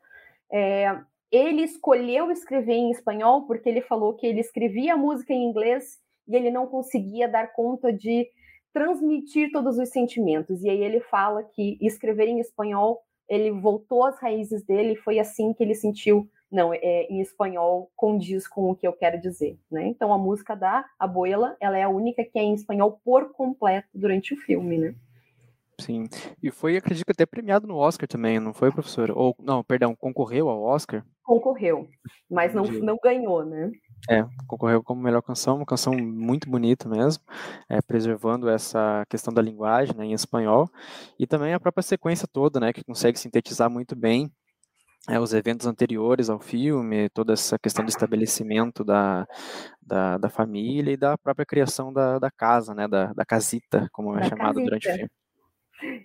é, 0.50 0.98
ele 1.30 1.62
escolheu 1.62 2.30
escrever 2.30 2.74
em 2.74 2.90
espanhol 2.90 3.46
porque 3.46 3.68
ele 3.68 3.80
falou 3.80 4.14
que 4.14 4.26
ele 4.26 4.40
escrevia 4.40 4.94
a 4.94 4.96
música 4.96 5.32
em 5.32 5.44
inglês 5.44 5.98
e 6.28 6.36
ele 6.36 6.50
não 6.50 6.66
conseguia 6.66 7.28
dar 7.28 7.52
conta 7.52 7.92
de 7.92 8.28
transmitir 8.72 9.50
todos 9.52 9.78
os 9.78 9.88
sentimentos. 9.88 10.62
E 10.62 10.68
aí 10.68 10.82
ele 10.82 11.00
fala 11.00 11.42
que 11.42 11.78
escrever 11.80 12.28
em 12.28 12.40
espanhol, 12.40 13.00
ele 13.28 13.50
voltou 13.50 14.04
às 14.04 14.18
raízes 14.18 14.64
dele 14.64 14.92
e 14.92 14.96
foi 14.96 15.18
assim 15.18 15.52
que 15.52 15.62
ele 15.62 15.74
sentiu 15.74 16.28
não, 16.50 16.72
é, 16.72 17.02
em 17.10 17.20
espanhol 17.20 17.90
condiz 17.96 18.46
com 18.46 18.70
o 18.70 18.76
que 18.76 18.86
eu 18.86 18.92
quero 18.92 19.20
dizer, 19.20 19.58
né? 19.70 19.86
Então 19.88 20.12
a 20.12 20.18
música 20.18 20.54
da 20.54 20.84
Abuela, 20.98 21.56
ela 21.60 21.76
é 21.76 21.82
a 21.82 21.88
única 21.88 22.24
que 22.24 22.38
é 22.38 22.42
em 22.42 22.54
espanhol 22.54 23.00
por 23.04 23.32
completo 23.32 23.88
durante 23.92 24.32
o 24.32 24.36
filme, 24.36 24.78
né? 24.78 24.94
Sim, 25.78 26.04
e 26.42 26.50
foi, 26.50 26.76
acredito, 26.76 27.10
até 27.10 27.26
premiado 27.26 27.66
no 27.66 27.76
Oscar 27.76 28.08
também, 28.08 28.40
não 28.40 28.54
foi, 28.54 28.72
professor? 28.72 29.10
Ou, 29.10 29.36
não, 29.38 29.62
perdão, 29.62 29.94
concorreu 29.94 30.48
ao 30.48 30.62
Oscar? 30.62 31.04
Concorreu, 31.22 31.86
mas 32.30 32.54
não, 32.54 32.64
não 32.64 32.96
ganhou, 33.02 33.44
né? 33.44 33.70
É, 34.08 34.24
concorreu 34.46 34.82
como 34.82 35.02
melhor 35.02 35.20
canção, 35.20 35.56
uma 35.56 35.66
canção 35.66 35.92
muito 35.92 36.48
bonita 36.48 36.88
mesmo, 36.88 37.22
é, 37.68 37.82
preservando 37.82 38.48
essa 38.48 39.04
questão 39.08 39.34
da 39.34 39.42
linguagem 39.42 39.94
né, 39.96 40.06
em 40.06 40.12
espanhol, 40.12 40.68
e 41.18 41.26
também 41.26 41.52
a 41.52 41.60
própria 41.60 41.82
sequência 41.82 42.26
toda, 42.30 42.58
né, 42.58 42.72
que 42.72 42.84
consegue 42.84 43.18
sintetizar 43.18 43.68
muito 43.68 43.94
bem 43.94 44.30
é, 45.08 45.20
os 45.20 45.34
eventos 45.34 45.66
anteriores 45.66 46.30
ao 46.30 46.40
filme, 46.40 47.08
toda 47.10 47.32
essa 47.34 47.58
questão 47.58 47.84
do 47.84 47.88
estabelecimento 47.88 48.82
da, 48.84 49.26
da, 49.80 50.18
da 50.18 50.28
família 50.30 50.92
e 50.92 50.96
da 50.96 51.18
própria 51.18 51.46
criação 51.46 51.92
da, 51.92 52.18
da 52.18 52.30
casa, 52.30 52.74
né, 52.74 52.88
da, 52.88 53.12
da 53.12 53.24
casita, 53.24 53.88
como 53.92 54.16
é 54.16 54.28
chamado 54.28 54.60
durante 54.60 54.88
o 54.88 54.92
filme. 54.92 55.10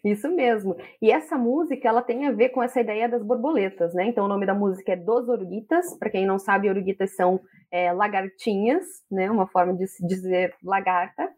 Isso 0.03 0.29
mesmo. 0.29 0.75
E 1.01 1.11
essa 1.11 1.37
música, 1.37 1.87
ela 1.87 2.01
tem 2.01 2.27
a 2.27 2.31
ver 2.31 2.49
com 2.49 2.61
essa 2.61 2.81
ideia 2.81 3.07
das 3.07 3.23
borboletas, 3.23 3.93
né? 3.93 4.05
Então, 4.05 4.25
o 4.25 4.27
nome 4.27 4.45
da 4.45 4.53
música 4.53 4.93
é 4.93 4.95
Dos 4.95 5.29
Oruguitas. 5.29 5.97
Para 5.97 6.09
quem 6.09 6.25
não 6.25 6.37
sabe, 6.37 6.69
oruguitas 6.69 7.15
são 7.15 7.39
é, 7.71 7.91
lagartinhas, 7.91 8.83
né? 9.09 9.31
Uma 9.31 9.47
forma 9.47 9.73
de 9.73 9.87
se 9.87 10.05
dizer 10.05 10.53
lagarta. 10.63 11.29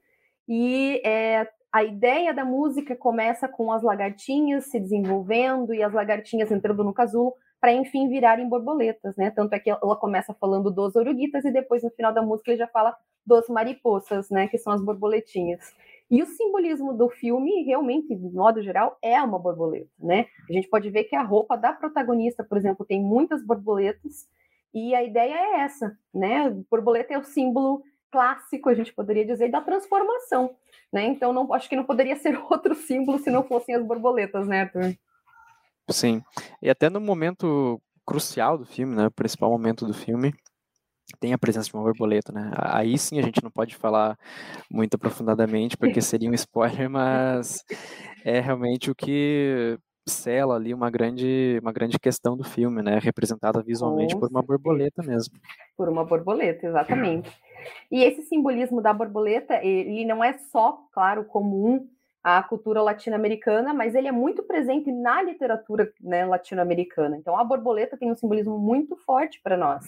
E 0.47 1.01
é, 1.05 1.47
a 1.71 1.83
ideia 1.83 2.33
da 2.33 2.43
música 2.43 2.95
começa 2.95 3.47
com 3.47 3.71
as 3.71 3.83
lagartinhas 3.83 4.65
se 4.65 4.79
desenvolvendo 4.79 5.73
e 5.73 5.81
as 5.81 5.93
lagartinhas 5.93 6.51
entrando 6.51 6.83
no 6.83 6.93
casulo 6.93 7.33
para 7.59 7.71
enfim 7.71 8.09
virarem 8.09 8.49
borboletas, 8.49 9.15
né? 9.15 9.31
Tanto 9.31 9.53
é 9.53 9.59
que 9.59 9.69
ela 9.69 9.95
começa 9.95 10.33
falando 10.33 10.69
dos 10.69 10.95
oruguitas 10.95 11.45
e 11.45 11.51
depois 11.51 11.81
no 11.81 11.89
final 11.91 12.13
da 12.13 12.21
música 12.21 12.51
ele 12.51 12.57
já 12.57 12.67
fala 12.67 12.93
dos 13.25 13.47
mariposas, 13.47 14.29
né? 14.29 14.47
Que 14.49 14.57
são 14.57 14.73
as 14.73 14.83
borboletinhas. 14.83 15.73
E 16.13 16.21
o 16.21 16.27
simbolismo 16.27 16.93
do 16.93 17.09
filme, 17.09 17.63
realmente, 17.63 18.15
de 18.15 18.29
modo 18.29 18.61
geral, 18.61 18.99
é 19.01 19.19
uma 19.19 19.39
borboleta, 19.39 19.89
né? 19.97 20.27
A 20.47 20.53
gente 20.53 20.69
pode 20.69 20.87
ver 20.91 21.05
que 21.05 21.15
a 21.15 21.23
roupa 21.23 21.57
da 21.57 21.73
protagonista, 21.73 22.43
por 22.43 22.55
exemplo, 22.55 22.85
tem 22.85 23.01
muitas 23.01 23.43
borboletas, 23.43 24.27
e 24.71 24.93
a 24.93 25.03
ideia 25.03 25.33
é 25.33 25.61
essa, 25.61 25.97
né? 26.13 26.51
Borboleta 26.69 27.15
é 27.15 27.17
o 27.17 27.23
símbolo 27.23 27.81
clássico, 28.11 28.69
a 28.69 28.75
gente 28.75 28.93
poderia 28.93 29.25
dizer, 29.25 29.49
da 29.49 29.59
transformação, 29.59 30.55
né? 30.91 31.03
Então, 31.07 31.33
não, 31.33 31.51
acho 31.51 31.67
que 31.67 31.75
não 31.75 31.83
poderia 31.83 32.15
ser 32.15 32.37
outro 32.47 32.75
símbolo 32.75 33.17
se 33.17 33.31
não 33.31 33.41
fossem 33.41 33.73
as 33.73 33.83
borboletas, 33.83 34.47
né, 34.47 34.61
Arthur? 34.61 34.95
Sim. 35.89 36.21
E 36.61 36.69
até 36.69 36.91
no 36.91 37.01
momento 37.01 37.81
crucial 38.05 38.55
do 38.55 38.67
filme, 38.67 38.95
né, 38.95 39.07
o 39.07 39.11
principal 39.11 39.49
momento 39.49 39.83
do 39.83 39.95
filme, 39.95 40.31
tem 41.19 41.33
a 41.33 41.37
presença 41.37 41.69
de 41.69 41.75
uma 41.75 41.83
borboleta, 41.83 42.31
né? 42.31 42.51
Aí 42.55 42.97
sim 42.97 43.19
a 43.19 43.21
gente 43.21 43.43
não 43.43 43.51
pode 43.51 43.75
falar 43.75 44.17
muito 44.69 44.95
aprofundadamente, 44.95 45.77
porque 45.77 46.01
seria 46.01 46.29
um 46.29 46.33
spoiler, 46.33 46.89
mas 46.89 47.63
é 48.23 48.39
realmente 48.39 48.91
o 48.91 48.95
que 48.95 49.77
sela 50.07 50.55
ali 50.55 50.73
uma 50.73 50.89
grande, 50.89 51.59
uma 51.61 51.71
grande 51.71 51.97
questão 51.97 52.35
do 52.35 52.43
filme, 52.43 52.81
né? 52.81 52.99
Representada 53.01 53.61
visualmente 53.63 54.17
por 54.17 54.29
uma 54.29 54.41
borboleta 54.41 55.01
mesmo. 55.01 55.35
Por 55.77 55.87
uma 55.89 56.03
borboleta, 56.03 56.67
exatamente. 56.67 57.31
E 57.91 58.03
esse 58.03 58.23
simbolismo 58.23 58.81
da 58.81 58.91
borboleta, 58.91 59.55
ele 59.63 60.05
não 60.05 60.23
é 60.23 60.33
só, 60.33 60.77
claro, 60.91 61.23
comum 61.23 61.87
a 62.23 62.41
cultura 62.41 62.81
latino-americana, 62.81 63.73
mas 63.73 63.93
ele 63.95 64.07
é 64.07 64.11
muito 64.11 64.43
presente 64.43 64.89
na 64.91 65.21
literatura 65.21 65.91
né, 65.99 66.25
latino-americana. 66.25 67.17
Então, 67.17 67.37
a 67.37 67.43
borboleta 67.43 67.97
tem 67.97 68.09
um 68.09 68.15
simbolismo 68.15 68.57
muito 68.57 68.95
forte 68.95 69.41
para 69.43 69.57
nós. 69.57 69.85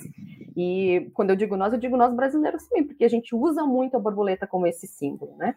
E 0.55 1.11
quando 1.13 1.31
eu 1.31 1.35
digo 1.35 1.57
nós, 1.57 1.73
eu 1.73 1.79
digo 1.79 1.97
nós 1.97 2.13
brasileiros 2.13 2.67
também, 2.67 2.85
porque 2.85 3.03
a 3.03 3.09
gente 3.09 3.35
usa 3.35 3.65
muito 3.65 3.97
a 3.97 3.99
borboleta 3.99 4.47
como 4.47 4.65
esse 4.67 4.87
símbolo, 4.87 5.35
né? 5.37 5.55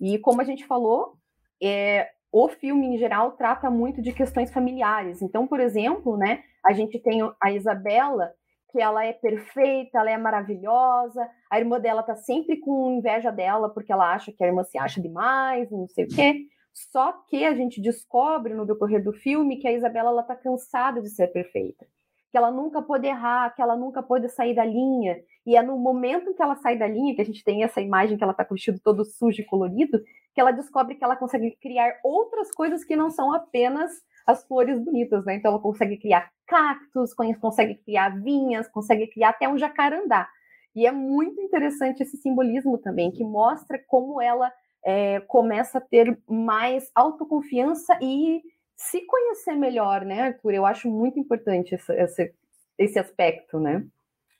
E 0.00 0.18
como 0.18 0.40
a 0.40 0.44
gente 0.44 0.66
falou, 0.66 1.16
é, 1.62 2.10
o 2.32 2.48
filme 2.48 2.86
em 2.86 2.98
geral 2.98 3.32
trata 3.32 3.70
muito 3.70 4.02
de 4.02 4.12
questões 4.12 4.52
familiares. 4.52 5.22
Então, 5.22 5.46
por 5.46 5.60
exemplo, 5.60 6.16
né, 6.16 6.42
a 6.66 6.72
gente 6.72 6.98
tem 6.98 7.20
a 7.40 7.52
Isabela 7.52 8.32
que 8.72 8.80
ela 8.80 9.04
é 9.04 9.12
perfeita, 9.12 10.00
ela 10.00 10.10
é 10.10 10.18
maravilhosa, 10.18 11.30
a 11.48 11.60
irmã 11.60 11.78
dela 11.78 12.02
tá 12.02 12.16
sempre 12.16 12.56
com 12.56 12.98
inveja 12.98 13.30
dela 13.30 13.68
porque 13.68 13.92
ela 13.92 14.12
acha 14.12 14.32
que 14.32 14.42
a 14.42 14.48
irmã 14.48 14.64
se 14.64 14.76
acha 14.76 15.00
demais, 15.00 15.70
não 15.70 15.86
sei 15.86 16.06
o 16.06 16.08
quê. 16.08 16.46
Só 16.72 17.12
que 17.28 17.44
a 17.44 17.54
gente 17.54 17.80
descobre 17.80 18.52
no 18.52 18.66
decorrer 18.66 19.00
do 19.00 19.12
filme 19.12 19.58
que 19.58 19.68
a 19.68 19.72
Isabela 19.72 20.10
ela 20.10 20.24
tá 20.24 20.34
cansada 20.34 21.00
de 21.00 21.08
ser 21.08 21.28
perfeita, 21.28 21.86
que 22.34 22.38
ela 22.38 22.50
nunca 22.50 22.82
pode 22.82 23.06
errar, 23.06 23.54
que 23.54 23.62
ela 23.62 23.76
nunca 23.76 24.02
pode 24.02 24.28
sair 24.28 24.56
da 24.56 24.64
linha. 24.64 25.22
E 25.46 25.56
é 25.56 25.62
no 25.62 25.78
momento 25.78 26.34
que 26.34 26.42
ela 26.42 26.56
sai 26.56 26.76
da 26.76 26.84
linha, 26.84 27.14
que 27.14 27.20
a 27.20 27.24
gente 27.24 27.44
tem 27.44 27.62
essa 27.62 27.80
imagem 27.80 28.18
que 28.18 28.24
ela 28.24 28.34
tá 28.34 28.44
com 28.44 28.54
o 28.54 28.56
vestido 28.56 28.80
todo 28.82 29.04
sujo 29.04 29.40
e 29.40 29.44
colorido, 29.44 30.02
que 30.34 30.40
ela 30.40 30.50
descobre 30.50 30.96
que 30.96 31.04
ela 31.04 31.14
consegue 31.14 31.56
criar 31.62 31.94
outras 32.02 32.50
coisas 32.50 32.82
que 32.82 32.96
não 32.96 33.08
são 33.08 33.32
apenas 33.32 33.92
as 34.26 34.44
flores 34.48 34.80
bonitas, 34.80 35.24
né? 35.24 35.36
Então 35.36 35.52
ela 35.52 35.60
consegue 35.60 35.96
criar 35.96 36.28
cactos, 36.44 37.14
consegue 37.14 37.76
criar 37.76 38.20
vinhas, 38.20 38.66
consegue 38.66 39.06
criar 39.06 39.28
até 39.28 39.48
um 39.48 39.56
jacarandá. 39.56 40.28
E 40.74 40.88
é 40.88 40.90
muito 40.90 41.40
interessante 41.40 42.02
esse 42.02 42.16
simbolismo 42.16 42.78
também, 42.78 43.12
que 43.12 43.22
mostra 43.22 43.78
como 43.86 44.20
ela 44.20 44.52
é, 44.84 45.20
começa 45.20 45.78
a 45.78 45.80
ter 45.80 46.18
mais 46.28 46.90
autoconfiança 46.96 47.96
e 48.02 48.42
se 48.76 49.00
conhecer 49.06 49.54
melhor, 49.54 50.04
né, 50.04 50.22
Arthur? 50.22 50.54
Eu 50.54 50.66
acho 50.66 50.88
muito 50.88 51.18
importante 51.18 51.74
esse, 51.74 51.92
esse, 51.92 52.34
esse 52.78 52.98
aspecto, 52.98 53.58
né? 53.58 53.86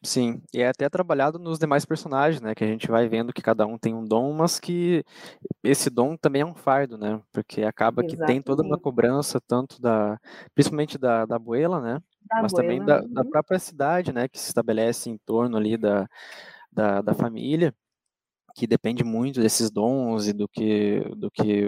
Sim, 0.04 0.42
e 0.52 0.60
é 0.60 0.68
até 0.68 0.86
trabalhado 0.88 1.38
nos 1.38 1.58
demais 1.58 1.86
personagens, 1.86 2.40
né? 2.40 2.54
Que 2.54 2.62
a 2.62 2.66
gente 2.66 2.88
vai 2.88 3.08
vendo 3.08 3.32
que 3.32 3.40
cada 3.40 3.66
um 3.66 3.78
tem 3.78 3.94
um 3.94 4.04
dom, 4.04 4.34
mas 4.34 4.60
que 4.60 5.02
esse 5.62 5.88
dom 5.88 6.14
também 6.14 6.42
é 6.42 6.46
um 6.46 6.54
fardo, 6.54 6.98
né? 6.98 7.22
Porque 7.32 7.62
acaba 7.62 8.02
Exatamente. 8.02 8.20
que 8.20 8.26
tem 8.26 8.42
toda 8.42 8.62
uma 8.62 8.78
cobrança, 8.78 9.40
tanto 9.40 9.80
da, 9.80 10.20
principalmente 10.54 10.98
da, 10.98 11.24
da 11.24 11.36
abuela, 11.36 11.80
né? 11.80 12.02
Da 12.28 12.42
mas 12.42 12.52
abuela, 12.52 12.62
também 12.62 12.84
da, 12.84 13.00
da, 13.00 13.22
uhum. 13.22 13.30
própria 13.30 13.58
cidade, 13.58 14.12
né? 14.12 14.28
Que 14.28 14.38
se 14.38 14.48
estabelece 14.48 15.08
em 15.08 15.16
torno 15.16 15.56
ali 15.56 15.78
da, 15.78 16.06
da, 16.70 17.00
da 17.00 17.14
família, 17.14 17.74
que 18.54 18.66
depende 18.66 19.02
muito 19.02 19.40
desses 19.40 19.70
dons 19.70 20.28
e 20.28 20.34
do 20.34 20.46
que, 20.46 21.00
do 21.16 21.30
que 21.30 21.66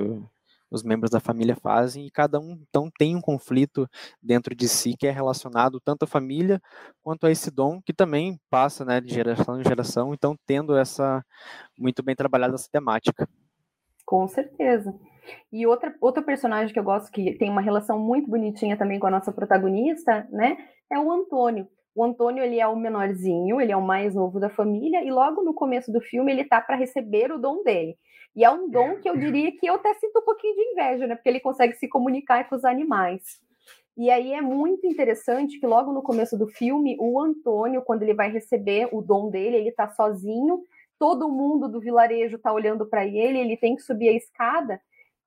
os 0.70 0.83
membros 0.83 1.11
da 1.11 1.20
família 1.20 1.57
fazem 1.57 2.07
e 2.07 2.11
cada 2.11 2.40
um 2.40 2.59
então 2.68 2.90
tem 2.98 3.14
um 3.16 3.20
conflito 3.20 3.88
dentro 4.22 4.55
de 4.55 4.68
si 4.68 4.96
que 4.96 5.07
é 5.07 5.11
relacionado 5.11 5.81
tanto 5.81 6.05
à 6.05 6.07
família 6.07 6.61
quanto 7.02 7.26
a 7.26 7.31
esse 7.31 7.50
dom 7.50 7.81
que 7.81 7.92
também 7.92 8.38
passa 8.50 8.85
né, 8.85 9.00
de 9.00 9.12
geração 9.12 9.61
em 9.61 9.64
geração, 9.64 10.12
então 10.12 10.37
tendo 10.46 10.76
essa 10.76 11.22
muito 11.79 12.02
bem 12.02 12.14
trabalhada 12.14 12.55
essa 12.55 12.68
temática. 12.70 13.29
Com 14.05 14.26
certeza. 14.29 14.94
E 15.52 15.66
outra, 15.66 15.94
outro 16.00 16.22
personagem 16.22 16.72
que 16.72 16.79
eu 16.79 16.85
gosto 16.85 17.11
que 17.11 17.37
tem 17.37 17.50
uma 17.50 17.61
relação 17.61 17.98
muito 17.98 18.31
bonitinha 18.31 18.76
também 18.76 18.98
com 18.98 19.07
a 19.09 19.11
nossa 19.11 19.33
protagonista, 19.33 20.26
né, 20.31 20.57
é 20.90 20.98
o 20.98 21.11
Antônio. 21.11 21.68
O 21.94 22.05
Antônio 22.05 22.44
ele 22.44 22.61
é 22.61 22.66
o 22.66 22.76
menorzinho, 22.76 23.61
ele 23.61 23.72
é 23.72 23.76
o 23.76 23.83
mais 23.83 24.14
novo 24.14 24.38
da 24.38 24.50
família 24.50 25.02
e 25.02 25.11
logo 25.11 25.42
no 25.42 25.55
começo 25.55 25.90
do 25.90 26.00
filme 26.00 26.31
ele 26.31 26.44
tá 26.44 26.61
para 26.61 26.76
receber 26.76 27.33
o 27.33 27.38
dom 27.38 27.62
dele. 27.62 27.96
E 28.37 28.44
é 28.44 28.51
um 28.51 28.68
dom 28.68 28.96
que 28.96 29.09
eu 29.09 29.16
diria 29.16 29.51
que 29.51 29.66
eu 29.66 29.75
até 29.75 29.94
sinto 29.94 30.18
um 30.18 30.22
pouquinho 30.22 30.55
de 30.55 30.62
inveja, 30.72 31.07
né? 31.07 31.14
Porque 31.16 31.29
ele 31.29 31.40
consegue 31.40 31.75
se 31.75 31.88
comunicar 31.88 32.46
com 32.49 32.55
os 32.55 32.64
animais. 32.64 33.40
E 33.96 34.11
aí 34.11 34.35
é 34.35 34.42
muito 34.42 34.87
interessante 34.87 35.59
que 35.59 35.66
logo 35.66 35.90
no 35.90 36.03
começo 36.03 36.37
do 36.37 36.46
filme, 36.46 36.99
o 37.01 37.18
Antônio, 37.18 37.81
quando 37.81 38.03
ele 38.03 38.12
vai 38.12 38.31
receber 38.31 38.90
o 38.92 39.01
dom 39.01 39.31
dele, 39.31 39.57
ele 39.57 39.72
tá 39.72 39.88
sozinho, 39.88 40.62
todo 40.99 41.31
mundo 41.31 41.66
do 41.66 41.81
vilarejo 41.81 42.38
tá 42.38 42.53
olhando 42.53 42.85
para 42.87 43.07
ele, 43.07 43.38
ele 43.38 43.57
tem 43.57 43.75
que 43.75 43.83
subir 43.83 44.11
a 44.11 44.12
escada, 44.12 44.81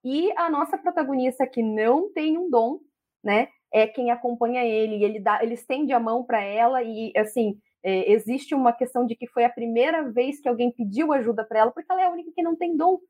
e 0.04 0.32
a 0.36 0.48
nossa 0.48 0.78
protagonista 0.78 1.46
que 1.46 1.62
não 1.62 2.12
tem 2.12 2.38
um 2.38 2.48
dom, 2.48 2.78
né, 3.22 3.48
é 3.72 3.86
quem 3.86 4.10
acompanha 4.10 4.64
ele, 4.64 5.04
ele 5.04 5.20
dá, 5.20 5.42
ele 5.42 5.54
estende 5.54 5.92
a 5.92 6.00
mão 6.00 6.24
para 6.24 6.40
ela 6.42 6.82
e 6.82 7.12
assim, 7.16 7.58
é, 7.82 8.12
existe 8.12 8.54
uma 8.54 8.72
questão 8.72 9.06
de 9.06 9.14
que 9.14 9.26
foi 9.26 9.44
a 9.44 9.50
primeira 9.50 10.10
vez 10.10 10.40
que 10.40 10.48
alguém 10.48 10.70
pediu 10.70 11.12
ajuda 11.12 11.44
para 11.44 11.60
ela, 11.60 11.70
porque 11.70 11.90
ela 11.90 12.02
é 12.02 12.06
a 12.06 12.10
única 12.10 12.30
que 12.32 12.42
não 12.42 12.56
tem 12.56 12.76
dom, 12.76 13.00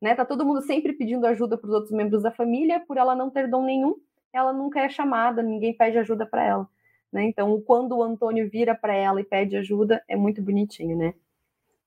né? 0.00 0.14
Tá 0.14 0.24
todo 0.24 0.44
mundo 0.44 0.62
sempre 0.62 0.92
pedindo 0.92 1.26
ajuda 1.26 1.58
para 1.58 1.68
os 1.68 1.74
outros 1.74 1.92
membros 1.92 2.22
da 2.22 2.30
família, 2.30 2.80
por 2.80 2.96
ela 2.96 3.14
não 3.14 3.30
ter 3.30 3.48
dom 3.48 3.64
nenhum, 3.64 3.96
ela 4.32 4.52
nunca 4.52 4.80
é 4.80 4.88
chamada, 4.88 5.42
ninguém 5.42 5.76
pede 5.76 5.98
ajuda 5.98 6.24
para 6.24 6.44
ela. 6.44 6.68
Né? 7.12 7.24
Então, 7.24 7.60
quando 7.62 7.96
o 7.96 8.02
Antônio 8.02 8.48
vira 8.48 8.74
para 8.74 8.94
ela 8.94 9.20
e 9.20 9.24
pede 9.24 9.56
ajuda, 9.56 10.02
é 10.06 10.16
muito 10.16 10.40
bonitinho, 10.40 10.96
né? 10.96 11.14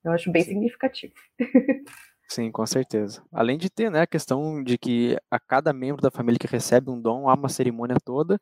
Eu 0.04 0.12
acho 0.12 0.30
bem 0.30 0.44
Sim. 0.44 0.50
significativo. 0.50 1.14
Sim, 2.34 2.52
com 2.52 2.65
certeza. 2.65 3.22
Além 3.32 3.60
de 3.60 3.69
ter 3.69 3.91
né, 3.91 4.02
a 4.02 4.08
questão 4.08 4.63
de 4.63 4.76
que 4.76 5.15
a 5.30 5.39
cada 5.39 5.72
membro 5.72 6.02
da 6.02 6.10
família 6.10 6.39
que 6.39 6.48
recebe 6.48 6.89
um 6.89 7.00
dom 7.00 7.30
há 7.30 7.36
uma 7.36 7.48
cerimônia 7.48 7.96
toda, 8.04 8.39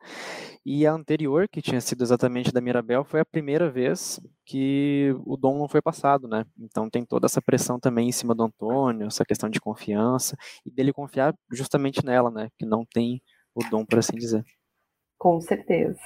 e 0.66 0.88
a 0.88 0.94
anterior, 0.94 1.46
que 1.50 1.62
tinha 1.62 1.82
sido 1.82 2.02
exatamente 2.02 2.54
da 2.54 2.62
Mirabel, 2.62 3.04
foi 3.04 3.20
a 3.20 3.26
primeira 3.26 3.70
vez 3.70 4.18
que 4.46 5.14
o 5.26 5.36
dom 5.36 5.58
não 5.58 5.68
foi 5.68 5.82
passado, 5.82 6.26
né? 6.26 6.46
Então 6.58 6.90
tem 6.90 7.04
toda 7.04 7.26
essa 7.26 7.42
pressão 7.42 7.78
também 7.82 8.08
em 8.08 8.14
cima 8.14 8.34
do 8.34 8.44
Antônio, 8.44 9.08
essa 9.08 9.26
questão 9.26 9.50
de 9.50 9.60
confiança, 9.60 10.38
e 10.66 10.72
dele 10.72 10.94
confiar 10.94 11.36
justamente 11.52 12.06
nela, 12.06 12.32
né? 12.32 12.48
Que 12.58 12.66
não 12.66 12.86
tem 12.86 13.22
o 13.54 13.60
dom, 13.70 13.86
por 13.86 14.00
assim 14.00 14.16
dizer. 14.16 14.46
Com 15.18 15.42
certeza. 15.42 16.00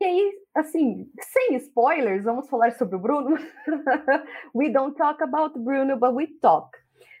E 0.00 0.04
aí, 0.04 0.32
assim, 0.54 1.10
sem 1.20 1.56
spoilers, 1.56 2.24
vamos 2.24 2.48
falar 2.48 2.72
sobre 2.72 2.96
o 2.96 2.98
Bruno. 2.98 3.36
we 4.54 4.70
don't 4.70 4.96
talk 4.96 5.22
about 5.22 5.58
Bruno, 5.58 5.98
but 5.98 6.14
we 6.14 6.26
talk. 6.40 6.70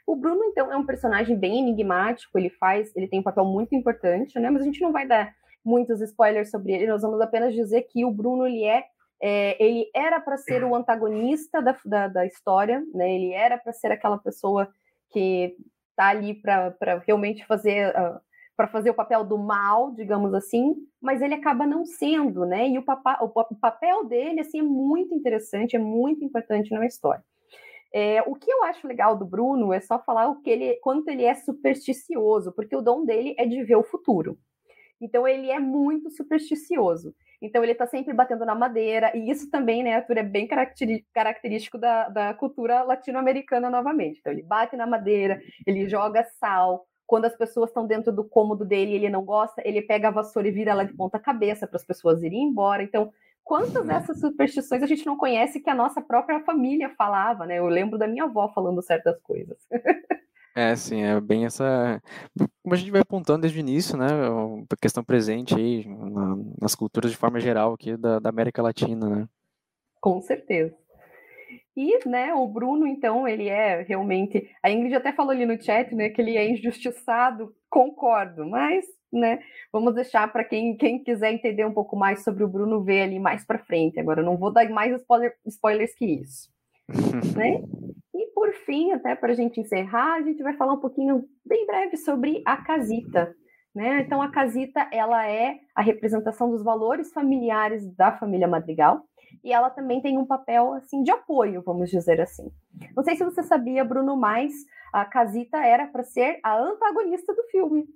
O 0.06 0.16
Bruno, 0.16 0.42
então, 0.44 0.72
é 0.72 0.76
um 0.76 0.86
personagem 0.86 1.38
bem 1.38 1.58
enigmático, 1.58 2.38
ele 2.38 2.48
faz, 2.48 2.90
ele 2.96 3.06
tem 3.06 3.20
um 3.20 3.22
papel 3.22 3.44
muito 3.44 3.74
importante, 3.74 4.38
né? 4.38 4.48
Mas 4.48 4.62
a 4.62 4.64
gente 4.64 4.80
não 4.80 4.92
vai 4.92 5.06
dar 5.06 5.30
muitos 5.62 6.00
spoilers 6.00 6.50
sobre 6.50 6.72
ele, 6.72 6.86
nós 6.86 7.02
vamos 7.02 7.20
apenas 7.20 7.52
dizer 7.52 7.82
que 7.82 8.02
o 8.02 8.10
Bruno, 8.10 8.46
ele 8.46 8.64
é, 8.64 8.86
é 9.20 9.62
ele 9.62 9.90
era 9.94 10.18
para 10.18 10.38
ser 10.38 10.64
o 10.64 10.74
antagonista 10.74 11.60
da, 11.60 11.76
da, 11.84 12.08
da 12.08 12.26
história, 12.26 12.82
né? 12.94 13.14
Ele 13.14 13.34
era 13.34 13.58
para 13.58 13.74
ser 13.74 13.92
aquela 13.92 14.16
pessoa 14.16 14.72
que 15.10 15.54
tá 15.94 16.06
ali 16.06 16.32
para 16.32 17.02
realmente 17.06 17.46
fazer 17.46 17.90
uh, 17.90 18.18
para 18.60 18.68
fazer 18.68 18.90
o 18.90 18.94
papel 18.94 19.24
do 19.24 19.38
mal, 19.38 19.90
digamos 19.92 20.34
assim, 20.34 20.74
mas 21.00 21.22
ele 21.22 21.32
acaba 21.32 21.66
não 21.66 21.86
sendo, 21.86 22.44
né? 22.44 22.68
E 22.68 22.76
o, 22.76 22.82
papa, 22.82 23.16
o, 23.22 23.24
o 23.24 23.56
papel 23.58 24.04
dele 24.04 24.40
assim 24.40 24.58
é 24.58 24.62
muito 24.62 25.14
interessante, 25.14 25.76
é 25.76 25.78
muito 25.78 26.22
importante 26.22 26.70
na 26.70 26.84
história. 26.84 27.24
É, 27.90 28.20
o 28.26 28.34
que 28.34 28.52
eu 28.52 28.62
acho 28.64 28.86
legal 28.86 29.16
do 29.16 29.24
Bruno 29.24 29.72
é 29.72 29.80
só 29.80 29.98
falar 29.98 30.28
o 30.28 30.42
que 30.42 30.50
ele, 30.50 30.74
quanto 30.82 31.08
ele 31.08 31.24
é 31.24 31.34
supersticioso, 31.34 32.52
porque 32.52 32.76
o 32.76 32.82
dom 32.82 33.02
dele 33.02 33.34
é 33.38 33.46
de 33.46 33.64
ver 33.64 33.76
o 33.76 33.82
futuro. 33.82 34.36
Então 35.00 35.26
ele 35.26 35.50
é 35.50 35.58
muito 35.58 36.10
supersticioso. 36.10 37.14
Então 37.40 37.62
ele 37.62 37.72
está 37.72 37.86
sempre 37.86 38.12
batendo 38.12 38.44
na 38.44 38.54
madeira, 38.54 39.10
e 39.16 39.30
isso 39.30 39.50
também, 39.50 39.82
né, 39.82 39.94
Arthur, 39.94 40.18
é 40.18 40.22
bem 40.22 40.46
característico 41.14 41.78
da, 41.78 42.10
da 42.10 42.34
cultura 42.34 42.82
latino-americana 42.82 43.70
novamente. 43.70 44.18
Então 44.18 44.34
ele 44.34 44.42
bate 44.42 44.76
na 44.76 44.86
madeira, 44.86 45.40
ele 45.66 45.88
joga 45.88 46.22
sal, 46.38 46.86
quando 47.10 47.24
as 47.24 47.34
pessoas 47.36 47.70
estão 47.70 47.84
dentro 47.84 48.12
do 48.12 48.22
cômodo 48.22 48.64
dele 48.64 48.92
e 48.92 48.94
ele 48.94 49.08
não 49.08 49.24
gosta, 49.24 49.60
ele 49.64 49.82
pega 49.82 50.06
a 50.06 50.12
vassoura 50.12 50.46
e 50.46 50.52
vira 50.52 50.70
ela 50.70 50.84
de 50.84 50.94
ponta 50.94 51.18
cabeça 51.18 51.66
para 51.66 51.76
as 51.76 51.84
pessoas 51.84 52.22
irem 52.22 52.44
embora. 52.44 52.84
Então, 52.84 53.12
quantas 53.42 53.84
dessas 53.84 54.20
superstições 54.20 54.80
a 54.80 54.86
gente 54.86 55.04
não 55.04 55.16
conhece 55.16 55.58
que 55.58 55.68
a 55.68 55.74
nossa 55.74 56.00
própria 56.00 56.38
família 56.44 56.88
falava, 56.90 57.46
né? 57.46 57.58
Eu 57.58 57.66
lembro 57.66 57.98
da 57.98 58.06
minha 58.06 58.22
avó 58.22 58.48
falando 58.54 58.80
certas 58.80 59.20
coisas. 59.22 59.58
É, 60.54 60.74
sim, 60.76 61.02
é 61.02 61.20
bem 61.20 61.46
essa. 61.46 62.00
Como 62.62 62.74
a 62.74 62.76
gente 62.76 62.90
vai 62.90 63.00
apontando 63.00 63.42
desde 63.42 63.58
o 63.58 63.60
início, 63.60 63.96
né? 63.96 64.06
A 64.70 64.76
questão 64.76 65.02
presente 65.02 65.54
aí 65.54 65.86
na, 65.86 66.36
nas 66.60 66.74
culturas 66.74 67.10
de 67.10 67.16
forma 67.16 67.40
geral 67.40 67.72
aqui 67.72 67.96
da, 67.96 68.20
da 68.20 68.30
América 68.30 68.62
Latina, 68.62 69.08
né? 69.08 69.28
Com 70.00 70.20
certeza. 70.20 70.79
E, 71.76 72.08
né, 72.08 72.34
o 72.34 72.46
Bruno, 72.46 72.86
então, 72.86 73.26
ele 73.26 73.48
é 73.48 73.82
realmente. 73.82 74.50
A 74.62 74.70
Ingrid 74.70 74.94
até 74.94 75.12
falou 75.12 75.32
ali 75.32 75.46
no 75.46 75.60
chat, 75.60 75.94
né, 75.94 76.08
que 76.08 76.20
ele 76.20 76.36
é 76.36 76.50
injustiçado, 76.50 77.54
concordo, 77.68 78.44
mas, 78.46 78.84
né, 79.12 79.40
vamos 79.72 79.94
deixar 79.94 80.30
para 80.32 80.44
quem, 80.44 80.76
quem 80.76 81.02
quiser 81.02 81.32
entender 81.32 81.64
um 81.64 81.72
pouco 81.72 81.96
mais 81.96 82.24
sobre 82.24 82.42
o 82.42 82.48
Bruno 82.48 82.82
ver 82.82 83.02
ali 83.02 83.18
mais 83.18 83.46
para 83.46 83.58
frente. 83.58 84.00
Agora, 84.00 84.20
eu 84.20 84.26
não 84.26 84.36
vou 84.36 84.52
dar 84.52 84.68
mais 84.68 84.94
spoiler, 85.00 85.34
spoilers 85.46 85.94
que 85.94 86.06
isso. 86.06 86.48
né? 87.36 87.62
E 88.12 88.26
por 88.34 88.52
fim, 88.52 88.92
até 88.92 89.14
para 89.14 89.32
a 89.32 89.36
gente 89.36 89.60
encerrar, 89.60 90.14
a 90.14 90.22
gente 90.22 90.42
vai 90.42 90.54
falar 90.54 90.74
um 90.74 90.80
pouquinho, 90.80 91.24
bem 91.46 91.66
breve, 91.66 91.96
sobre 91.96 92.42
a 92.44 92.56
casita. 92.56 93.32
Né? 93.72 94.00
Então, 94.00 94.20
a 94.20 94.30
casita 94.30 94.88
ela 94.92 95.28
é 95.30 95.60
a 95.76 95.82
representação 95.82 96.50
dos 96.50 96.64
valores 96.64 97.12
familiares 97.12 97.86
da 97.94 98.10
família 98.10 98.48
Madrigal 98.48 99.04
e 99.42 99.52
ela 99.52 99.70
também 99.70 100.00
tem 100.00 100.18
um 100.18 100.26
papel 100.26 100.74
assim 100.74 101.02
de 101.02 101.10
apoio, 101.10 101.62
vamos 101.62 101.90
dizer 101.90 102.20
assim. 102.20 102.50
Não 102.96 103.02
sei 103.02 103.16
se 103.16 103.24
você 103.24 103.42
sabia, 103.42 103.84
Bruno, 103.84 104.16
mas 104.16 104.52
a 104.92 105.04
Casita 105.04 105.58
era 105.58 105.86
para 105.86 106.02
ser 106.02 106.40
a 106.42 106.58
antagonista 106.58 107.34
do 107.34 107.42
filme. 107.44 107.86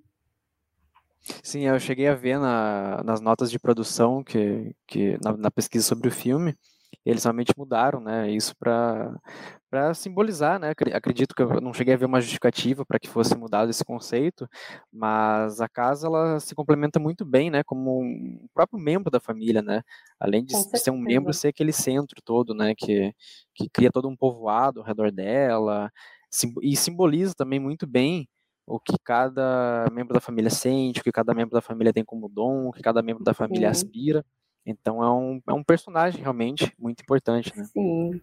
Sim, 1.42 1.62
eu 1.62 1.80
cheguei 1.80 2.06
a 2.06 2.14
ver 2.14 2.38
na, 2.38 3.02
nas 3.02 3.20
notas 3.20 3.50
de 3.50 3.58
produção 3.58 4.22
que, 4.22 4.74
que 4.86 5.18
na, 5.22 5.36
na 5.36 5.50
pesquisa 5.50 5.84
sobre 5.84 6.08
o 6.08 6.12
filme 6.12 6.54
eles 7.04 7.24
realmente 7.24 7.52
mudaram, 7.56 8.00
né, 8.00 8.30
isso 8.30 8.54
para 8.58 9.14
para 9.70 9.92
simbolizar, 9.94 10.58
né, 10.60 10.70
acredito 10.94 11.34
que 11.34 11.42
eu 11.42 11.60
não 11.60 11.74
cheguei 11.74 11.94
a 11.94 11.96
ver 11.96 12.04
uma 12.06 12.20
justificativa 12.20 12.86
para 12.86 12.98
que 13.00 13.08
fosse 13.08 13.36
mudado 13.36 13.70
esse 13.70 13.84
conceito, 13.84 14.48
mas 14.92 15.60
a 15.60 15.68
casa 15.68 16.06
ela 16.06 16.38
se 16.40 16.54
complementa 16.54 17.00
muito 17.00 17.24
bem, 17.24 17.50
né, 17.50 17.62
como 17.64 18.00
um 18.02 18.46
próprio 18.54 18.78
membro 18.78 19.10
da 19.10 19.18
família, 19.20 19.62
né, 19.62 19.82
além 20.20 20.44
de 20.44 20.54
ser 20.54 20.90
um 20.92 20.98
membro, 20.98 21.32
ser 21.34 21.48
aquele 21.48 21.72
centro 21.72 22.20
todo, 22.24 22.54
né, 22.54 22.74
que, 22.76 23.12
que 23.54 23.68
cria 23.68 23.90
todo 23.90 24.08
um 24.08 24.16
povoado 24.16 24.80
ao 24.80 24.86
redor 24.86 25.10
dela, 25.12 25.90
e 26.62 26.76
simboliza 26.76 27.34
também 27.36 27.60
muito 27.60 27.86
bem 27.86 28.28
o 28.66 28.80
que 28.80 28.94
cada 29.04 29.86
membro 29.92 30.14
da 30.14 30.20
família 30.20 30.50
sente, 30.50 31.00
o 31.00 31.04
que 31.04 31.12
cada 31.12 31.34
membro 31.34 31.52
da 31.54 31.60
família 31.60 31.92
tem 31.92 32.04
como 32.04 32.28
dom, 32.28 32.68
o 32.68 32.72
que 32.72 32.82
cada 32.82 33.02
membro 33.02 33.22
da 33.24 33.34
família 33.34 33.68
Sim. 33.68 33.70
aspira. 33.70 34.24
Então 34.66 35.02
é 35.02 35.10
um, 35.10 35.42
é 35.48 35.52
um 35.52 35.62
personagem 35.62 36.20
realmente 36.20 36.72
muito 36.78 37.02
importante, 37.02 37.56
né? 37.56 37.64
Sim. 37.64 38.20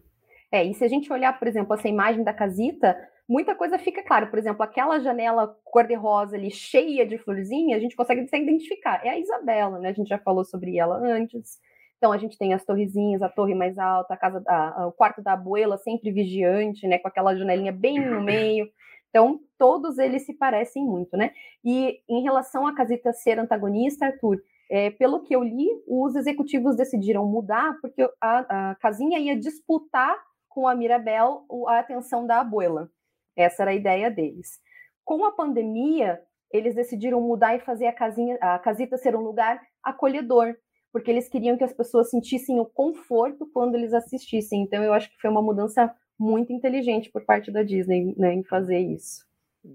É, 0.51 0.63
e 0.65 0.73
se 0.73 0.84
a 0.84 0.88
gente 0.88 1.12
olhar, 1.12 1.38
por 1.39 1.47
exemplo, 1.47 1.73
essa 1.73 1.88
imagem 1.88 2.23
da 2.23 2.34
casita, 2.34 2.97
muita 3.27 3.56
coisa 3.56 3.80
fica 3.80 4.04
clara. 4.04 4.27
Por 4.27 4.38
exemplo, 4.38 4.62
aquela 4.62 4.99
janela 4.99 5.56
cor-de-rosa 5.63 6.36
ali, 6.36 6.51
cheia 6.51 7.06
de 7.06 7.17
florzinha, 7.17 7.77
a 7.77 7.80
gente 7.80 7.95
consegue 7.95 8.21
identificar. 8.21 9.06
É 9.06 9.10
a 9.10 9.19
Isabela, 9.19 9.80
né? 9.80 9.89
A 9.89 9.93
gente 9.93 10.10
já 10.10 10.17
falou 10.17 10.43
sobre 10.43 10.77
ela 10.77 10.97
antes. 10.97 11.60
Então 11.97 12.12
a 12.12 12.17
gente 12.17 12.38
tem 12.38 12.54
as 12.54 12.65
torrezinhas, 12.65 13.21
a 13.21 13.30
torre 13.30 13.54
mais 13.54 13.77
alta, 13.77 14.15
a 14.15 14.17
casa, 14.17 14.43
a, 14.47 14.82
a, 14.82 14.88
o 14.88 14.91
quarto 14.91 15.21
da 15.21 15.34
abuela 15.34 15.77
sempre 15.77 16.12
vigiante, 16.12 16.88
né? 16.88 16.97
Com 16.97 17.08
aquela 17.08 17.36
janelinha 17.36 17.71
bem 17.71 17.99
no 17.99 18.19
meio. 18.25 18.69
Então 19.10 19.39
todos 19.58 19.97
eles 19.99 20.25
se 20.25 20.34
parecem 20.34 20.84
muito, 20.84 21.15
né? 21.15 21.32
E 21.63 22.01
em 22.10 22.23
relação 22.23 22.67
à 22.67 22.75
casita 22.75 23.13
ser 23.13 23.39
antagonista, 23.39 24.08
Arthur, 24.08 24.41
é, 24.72 24.90
pelo 24.90 25.22
que 25.22 25.36
eu 25.36 25.44
li, 25.44 25.68
os 25.86 26.16
executivos 26.16 26.78
decidiram 26.78 27.28
mudar 27.28 27.78
porque 27.82 28.10
a, 28.22 28.72
a 28.72 28.76
casinha 28.76 29.20
ia 29.20 29.38
disputar 29.38 30.18
com 30.48 30.66
a 30.66 30.74
Mirabel 30.74 31.46
a 31.68 31.80
atenção 31.80 32.26
da 32.26 32.40
abuela. 32.40 32.90
Essa 33.36 33.64
era 33.64 33.72
a 33.72 33.76
ideia 33.76 34.10
deles. 34.10 34.62
Com 35.04 35.26
a 35.26 35.32
pandemia, 35.34 36.22
eles 36.50 36.74
decidiram 36.74 37.20
mudar 37.20 37.54
e 37.54 37.60
fazer 37.60 37.88
a 37.88 37.94
casinha, 37.94 38.38
a 38.40 38.58
casita 38.60 38.98
ser 38.98 39.14
um 39.14 39.22
lugar 39.22 39.62
acolhedor, 39.84 40.56
porque 40.90 41.12
eles 41.12 41.28
queriam 41.28 41.58
que 41.58 41.66
as 41.66 41.74
pessoas 41.74 42.10
sentissem 42.10 42.58
o 42.58 42.66
conforto 42.66 43.46
quando 43.54 43.76
eles 43.76 43.94
assistissem. 43.94 44.62
Então, 44.62 44.82
eu 44.82 44.94
acho 44.94 45.10
que 45.10 45.20
foi 45.20 45.30
uma 45.30 45.42
mudança 45.42 45.94
muito 46.18 46.54
inteligente 46.54 47.12
por 47.12 47.26
parte 47.26 47.52
da 47.52 47.62
Disney 47.62 48.16
né, 48.18 48.34
em 48.36 48.44
fazer 48.44 48.80
isso. 48.80 49.26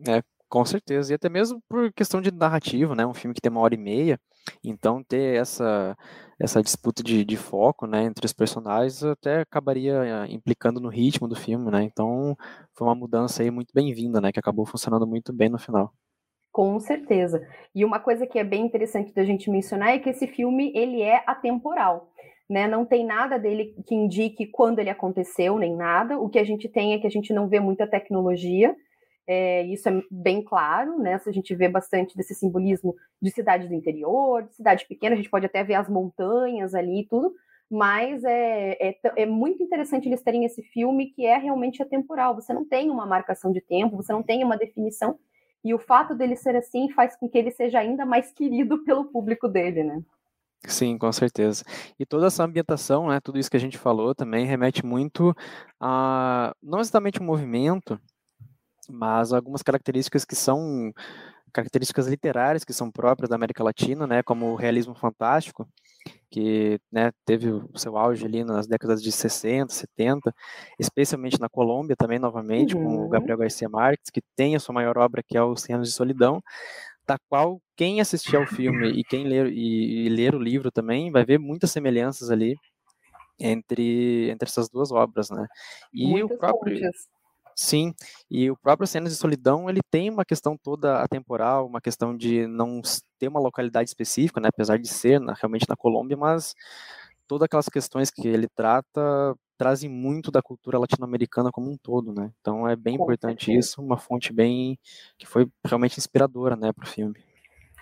É, 0.08 0.22
com 0.48 0.64
certeza. 0.64 1.12
E 1.12 1.14
até 1.14 1.28
mesmo 1.28 1.62
por 1.68 1.92
questão 1.92 2.20
de 2.20 2.30
narrativa, 2.32 2.94
né? 2.94 3.06
Um 3.06 3.14
filme 3.14 3.34
que 3.34 3.40
tem 3.40 3.50
uma 3.50 3.60
hora 3.60 3.74
e 3.74 3.78
meia. 3.78 4.18
Então, 4.62 5.02
ter 5.02 5.40
essa, 5.40 5.96
essa 6.40 6.62
disputa 6.62 7.02
de, 7.02 7.24
de 7.24 7.36
foco 7.36 7.86
né, 7.86 8.04
entre 8.04 8.24
os 8.24 8.32
personagens 8.32 9.02
até 9.02 9.40
acabaria 9.40 9.94
eh, 10.04 10.32
implicando 10.32 10.80
no 10.80 10.88
ritmo 10.88 11.26
do 11.26 11.34
filme, 11.34 11.70
né? 11.70 11.82
Então, 11.82 12.36
foi 12.74 12.86
uma 12.86 12.94
mudança 12.94 13.42
aí 13.42 13.50
muito 13.50 13.72
bem-vinda, 13.74 14.20
né? 14.20 14.30
Que 14.32 14.38
acabou 14.38 14.64
funcionando 14.66 15.06
muito 15.06 15.32
bem 15.32 15.48
no 15.48 15.58
final. 15.58 15.92
Com 16.52 16.80
certeza. 16.80 17.46
E 17.74 17.84
uma 17.84 18.00
coisa 18.00 18.26
que 18.26 18.38
é 18.38 18.44
bem 18.44 18.64
interessante 18.64 19.12
da 19.12 19.24
gente 19.24 19.50
mencionar 19.50 19.90
é 19.90 19.98
que 19.98 20.08
esse 20.08 20.26
filme 20.26 20.72
ele 20.74 21.02
é 21.02 21.22
atemporal. 21.26 22.10
Né? 22.48 22.66
Não 22.66 22.86
tem 22.86 23.04
nada 23.04 23.38
dele 23.38 23.74
que 23.86 23.94
indique 23.94 24.46
quando 24.46 24.78
ele 24.78 24.88
aconteceu, 24.88 25.58
nem 25.58 25.76
nada. 25.76 26.18
O 26.18 26.30
que 26.30 26.38
a 26.38 26.44
gente 26.44 26.68
tem 26.68 26.94
é 26.94 26.98
que 26.98 27.06
a 27.06 27.10
gente 27.10 27.32
não 27.34 27.48
vê 27.48 27.60
muita 27.60 27.86
tecnologia. 27.86 28.74
É, 29.26 29.62
isso 29.64 29.88
é 29.88 30.02
bem 30.10 30.42
claro, 30.42 30.98
né? 30.98 31.18
Se 31.18 31.28
a 31.28 31.32
gente 31.32 31.54
vê 31.54 31.68
bastante 31.68 32.16
desse 32.16 32.34
simbolismo 32.34 32.94
de 33.20 33.30
cidade 33.30 33.66
do 33.66 33.74
interior, 33.74 34.44
de 34.44 34.54
cidade 34.54 34.86
pequena, 34.86 35.14
a 35.14 35.16
gente 35.16 35.30
pode 35.30 35.46
até 35.46 35.64
ver 35.64 35.74
as 35.74 35.88
montanhas 35.88 36.74
ali 36.74 37.00
e 37.00 37.06
tudo, 37.06 37.34
mas 37.68 38.22
é, 38.22 38.76
é, 38.80 38.98
é, 39.16 39.26
muito 39.26 39.62
interessante 39.62 40.08
eles 40.08 40.22
terem 40.22 40.44
esse 40.44 40.62
filme 40.62 41.06
que 41.10 41.26
é 41.26 41.36
realmente 41.36 41.82
atemporal. 41.82 42.34
Você 42.36 42.52
não 42.52 42.64
tem 42.64 42.88
uma 42.88 43.04
marcação 43.04 43.52
de 43.52 43.60
tempo, 43.60 43.96
você 43.96 44.12
não 44.12 44.22
tem 44.22 44.44
uma 44.44 44.56
definição, 44.56 45.18
e 45.64 45.74
o 45.74 45.78
fato 45.78 46.14
dele 46.14 46.36
ser 46.36 46.54
assim 46.54 46.88
faz 46.92 47.16
com 47.16 47.28
que 47.28 47.36
ele 47.36 47.50
seja 47.50 47.80
ainda 47.80 48.06
mais 48.06 48.32
querido 48.32 48.78
pelo 48.84 49.06
público 49.06 49.48
dele, 49.48 49.82
né? 49.82 50.00
Sim, 50.64 50.96
com 50.98 51.12
certeza. 51.12 51.64
E 51.98 52.06
toda 52.06 52.26
essa 52.26 52.44
ambientação, 52.44 53.08
né, 53.08 53.20
tudo 53.20 53.38
isso 53.38 53.50
que 53.50 53.56
a 53.56 53.60
gente 53.60 53.78
falou 53.78 54.14
também 54.14 54.46
remete 54.46 54.84
muito 54.84 55.34
a 55.80 56.52
não 56.62 56.80
exatamente 56.80 57.20
o 57.20 57.22
movimento, 57.22 58.00
mas 58.88 59.32
algumas 59.32 59.62
características 59.62 60.24
que 60.24 60.34
são 60.34 60.92
características 61.52 62.06
literárias 62.06 62.64
que 62.64 62.72
são 62.72 62.90
próprias 62.90 63.30
da 63.30 63.36
América 63.36 63.64
Latina, 63.64 64.06
né, 64.06 64.22
como 64.22 64.46
o 64.52 64.56
realismo 64.56 64.94
fantástico, 64.94 65.66
que 66.30 66.78
né, 66.92 67.10
teve 67.24 67.50
o 67.50 67.70
seu 67.76 67.96
auge 67.96 68.26
ali 68.26 68.44
nas 68.44 68.66
décadas 68.66 69.02
de 69.02 69.10
60, 69.10 69.72
70, 69.72 70.34
especialmente 70.78 71.40
na 71.40 71.48
Colômbia 71.48 71.96
também, 71.96 72.18
novamente, 72.18 72.76
uhum. 72.76 72.84
com 72.84 72.88
o 72.90 73.00
uhum. 73.02 73.08
Gabriel 73.08 73.38
Garcia 73.38 73.68
Marques, 73.68 74.10
que 74.12 74.20
tem 74.36 74.54
a 74.54 74.60
sua 74.60 74.74
maior 74.74 74.98
obra, 74.98 75.22
que 75.26 75.36
é 75.36 75.42
Os 75.42 75.62
Cem 75.62 75.74
Anos 75.74 75.88
de 75.88 75.94
Solidão, 75.94 76.42
da 77.06 77.16
qual 77.28 77.58
quem 77.74 78.00
assistir 78.00 78.36
ao 78.36 78.46
filme 78.46 78.88
e 78.90 79.02
quem 79.04 79.24
ler, 79.24 79.46
e, 79.46 80.06
e 80.06 80.08
ler 80.10 80.34
o 80.34 80.38
livro 80.38 80.70
também 80.70 81.10
vai 81.10 81.24
ver 81.24 81.38
muitas 81.38 81.70
semelhanças 81.70 82.30
ali 82.30 82.56
entre, 83.38 84.28
entre 84.30 84.48
essas 84.48 84.68
duas 84.68 84.90
obras, 84.90 85.30
né? 85.30 85.46
E 85.92 86.06
Muitas 86.06 86.36
o 86.36 86.38
próprio... 86.38 86.74
Pontes. 86.74 87.15
Sim, 87.58 87.94
e 88.30 88.50
o 88.50 88.56
próprio 88.56 88.86
Cenas 88.86 89.12
de 89.12 89.18
Solidão, 89.18 89.70
ele 89.70 89.80
tem 89.90 90.10
uma 90.10 90.26
questão 90.26 90.58
toda 90.62 91.00
atemporal, 91.02 91.66
uma 91.66 91.80
questão 91.80 92.14
de 92.14 92.46
não 92.46 92.82
ter 93.18 93.28
uma 93.28 93.40
localidade 93.40 93.88
específica, 93.88 94.38
né, 94.42 94.48
apesar 94.50 94.78
de 94.78 94.86
ser 94.88 95.18
na, 95.18 95.32
realmente 95.32 95.64
na 95.66 95.74
Colômbia, 95.74 96.18
mas 96.18 96.54
todas 97.26 97.46
aquelas 97.46 97.68
questões 97.68 98.10
que 98.10 98.28
ele 98.28 98.46
trata 98.54 99.34
trazem 99.58 99.88
muito 99.90 100.30
da 100.30 100.42
cultura 100.42 100.78
latino-americana 100.78 101.50
como 101.50 101.70
um 101.70 101.78
todo, 101.78 102.12
né? 102.12 102.30
Então 102.42 102.68
é 102.68 102.76
bem 102.76 102.96
importante 102.96 103.50
isso, 103.56 103.80
uma 103.82 103.96
fonte 103.98 104.30
bem 104.32 104.78
que 105.18 105.26
foi 105.26 105.48
realmente 105.66 105.98
inspiradora, 105.98 106.56
né, 106.56 106.72
para 106.74 106.84
o 106.84 106.88
filme. 106.88 107.16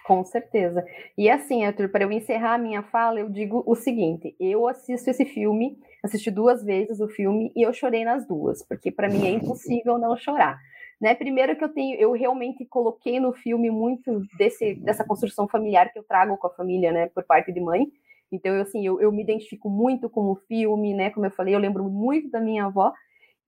Com 0.04 0.22
certeza. 0.22 0.84
E 1.16 1.30
assim, 1.30 1.64
Arthur, 1.64 1.88
para 1.88 2.04
eu 2.04 2.12
encerrar 2.12 2.54
a 2.54 2.58
minha 2.58 2.82
fala, 2.82 3.20
eu 3.20 3.30
digo 3.30 3.64
o 3.66 3.74
seguinte: 3.74 4.36
eu 4.38 4.68
assisto 4.68 5.08
esse 5.08 5.24
filme, 5.24 5.78
assisti 6.02 6.30
duas 6.30 6.62
vezes 6.62 7.00
o 7.00 7.08
filme 7.08 7.50
e 7.56 7.62
eu 7.62 7.72
chorei 7.72 8.04
nas 8.04 8.26
duas, 8.26 8.62
porque 8.62 8.92
para 8.92 9.08
mim 9.08 9.26
é 9.26 9.30
impossível 9.32 9.96
não 9.96 10.14
chorar. 10.14 10.58
Né? 11.00 11.14
Primeiro 11.14 11.56
que 11.56 11.64
eu 11.64 11.70
tenho, 11.70 11.98
eu 11.98 12.12
realmente 12.12 12.66
coloquei 12.66 13.18
no 13.18 13.32
filme 13.32 13.70
muito 13.70 14.22
desse, 14.36 14.74
dessa 14.74 15.04
construção 15.04 15.48
familiar 15.48 15.90
que 15.90 15.98
eu 15.98 16.04
trago 16.04 16.36
com 16.36 16.46
a 16.46 16.54
família, 16.54 16.92
né, 16.92 17.08
por 17.08 17.24
parte 17.24 17.50
de 17.50 17.60
mãe. 17.60 17.86
Então, 18.30 18.54
eu, 18.54 18.62
assim, 18.62 18.86
eu, 18.86 19.00
eu 19.00 19.10
me 19.10 19.22
identifico 19.22 19.70
muito 19.70 20.08
com 20.10 20.30
o 20.30 20.36
filme, 20.36 20.92
né? 20.94 21.10
Como 21.10 21.24
eu 21.24 21.30
falei, 21.30 21.54
eu 21.54 21.58
lembro 21.58 21.84
muito 21.84 22.30
da 22.30 22.40
minha 22.40 22.66
avó. 22.66 22.92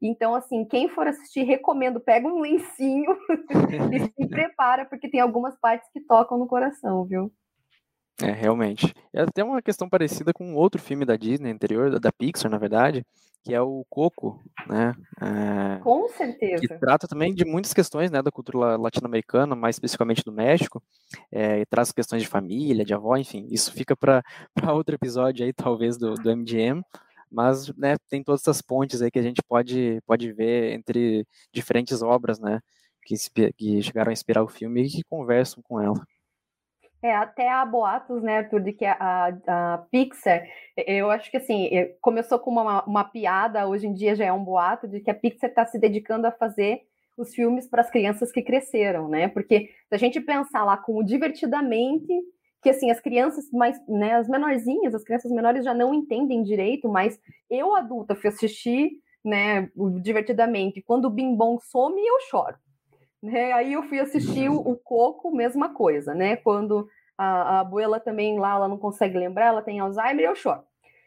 Então, 0.01 0.35
assim, 0.35 0.65
quem 0.65 0.89
for 0.89 1.07
assistir, 1.07 1.43
recomendo, 1.45 2.01
pega 2.01 2.27
um 2.29 2.41
lencinho 2.41 3.17
e 3.93 4.01
se 4.01 4.29
prepara, 4.29 4.85
porque 4.85 5.09
tem 5.09 5.21
algumas 5.21 5.59
partes 5.59 5.89
que 5.93 6.01
tocam 6.01 6.39
no 6.39 6.47
coração, 6.47 7.05
viu? 7.05 7.33
É, 8.23 8.31
realmente. 8.31 8.95
É 9.13 9.23
até 9.23 9.45
uma 9.45 9.61
questão 9.61 9.89
parecida 9.89 10.33
com 10.33 10.55
outro 10.55 10.81
filme 10.81 11.05
da 11.05 11.17
Disney 11.17 11.51
anterior, 11.51 11.99
da 12.01 12.11
Pixar, 12.11 12.51
na 12.51 12.57
verdade, 12.57 13.05
que 13.45 13.55
é 13.55 13.61
o 13.61 13.85
Coco, 13.91 14.43
né? 14.67 14.95
É, 15.21 15.81
com 15.81 16.09
certeza. 16.09 16.61
Que 16.61 16.79
trata 16.79 17.07
também 17.07 17.35
de 17.35 17.45
muitas 17.45 17.75
questões, 17.75 18.11
né, 18.11 18.23
da 18.23 18.31
cultura 18.31 18.77
latino-americana, 18.77 19.55
mais 19.55 19.77
especificamente 19.77 20.25
do 20.25 20.33
México, 20.33 20.83
é, 21.31 21.61
e 21.61 21.67
traz 21.67 21.93
questões 21.93 22.23
de 22.23 22.29
família, 22.29 22.85
de 22.85 22.95
avó, 22.95 23.17
enfim, 23.17 23.47
isso 23.51 23.73
fica 23.73 23.95
para 23.95 24.23
outro 24.75 24.95
episódio 24.95 25.45
aí, 25.45 25.53
talvez, 25.53 25.99
do, 25.99 26.15
do 26.15 26.31
MGM, 26.31 26.83
mas 27.31 27.69
né, 27.77 27.97
tem 28.09 28.23
todas 28.23 28.43
essas 28.43 28.63
pontes 28.63 29.03
aí 29.03 29.11
que 29.11 29.19
a 29.19 29.23
gente 29.23 29.43
pode, 29.47 30.01
pode 30.07 30.33
ver 30.33 30.73
entre 30.73 31.27
diferentes 31.53 32.03
obras, 32.03 32.39
né, 32.39 32.61
que, 33.03 33.15
que 33.57 33.83
chegaram 33.83 34.11
a 34.11 34.13
inspirar 34.13 34.43
o 34.43 34.49
filme 34.49 34.83
e 34.83 34.89
que 34.89 35.05
conversam 35.05 35.63
com 35.63 35.81
ela. 35.81 36.01
É, 37.03 37.15
até 37.15 37.49
há 37.49 37.65
boatos, 37.65 38.23
né, 38.23 38.39
Arthur, 38.39 38.61
de 38.61 38.73
que 38.73 38.85
a, 38.85 39.29
a, 39.47 39.79
Pixar, 39.91 40.43
eu 40.77 41.11
acho 41.11 41.31
que 41.31 41.37
assim, 41.37 41.71
começou 42.01 42.39
com 42.39 42.51
uma, 42.51 42.85
uma 42.85 43.05
piada, 43.05 43.69
hoje 43.69 43.87
em 43.87 43.93
dia 43.93 44.17
já 44.17 44.25
é 44.25 44.33
um 44.33 44.43
boato, 44.43 44.89
de 44.89 45.01
que 45.01 45.11
a 45.11 45.15
Pixar 45.15 45.51
está 45.51 45.65
se 45.67 45.79
dedicando 45.79 46.27
a 46.27 46.33
fazer 46.33 46.81
os 47.17 47.35
filmes 47.35 47.67
para 47.69 47.81
as 47.81 47.91
crianças 47.91 48.31
que 48.31 48.43
cresceram, 48.43 49.09
né? 49.09 49.29
Porque 49.29 49.71
se 49.89 49.95
a 49.95 49.99
gente 49.99 50.21
pensar 50.21 50.65
lá 50.65 50.77
como 50.77 51.05
divertidamente, 51.05 52.13
que 52.67 52.71
assim, 52.71 52.91
as 52.91 53.01
crianças 53.01 53.49
mais, 53.53 53.81
né, 53.87 54.15
as 54.15 54.29
menorzinhas, 54.29 54.93
as 54.93 55.05
crianças 55.05 55.31
menores 55.31 55.65
já 55.65 55.73
não 55.73 55.95
entendem 55.95 56.43
direito, 56.43 56.89
mas 56.89 57.17
eu 57.49 57.77
adulta 57.77 58.17
fui 58.17 58.29
assistir, 58.29 58.91
né, 59.25 59.71
divertidamente, 60.03 60.83
quando 60.83 61.05
o 61.05 61.11
Bim 61.11 61.37
Bom 61.37 61.61
some, 61.61 62.05
eu 62.05 62.21
choro. 62.23 62.57
Né? 63.23 63.53
Aí 63.53 63.75
eu 63.75 63.85
fui 63.85 64.01
assistir 64.01 64.49
o, 64.51 64.57
o 64.57 64.77
Coco, 64.77 65.31
mesma 65.31 65.75
coisa, 65.75 66.13
né? 66.13 66.35
Quando 66.35 66.89
a, 67.17 67.27
a 67.27 67.61
abuela 67.61 68.01
também 68.01 68.37
lá, 68.37 68.57
ela 68.57 68.67
não 68.67 68.79
consegue 68.79 69.17
lembrar, 69.17 69.47
ela 69.47 69.63
tem 69.63 69.79
Alzheimer, 69.79 70.25
eu 70.25 70.35
choro. 70.35 70.65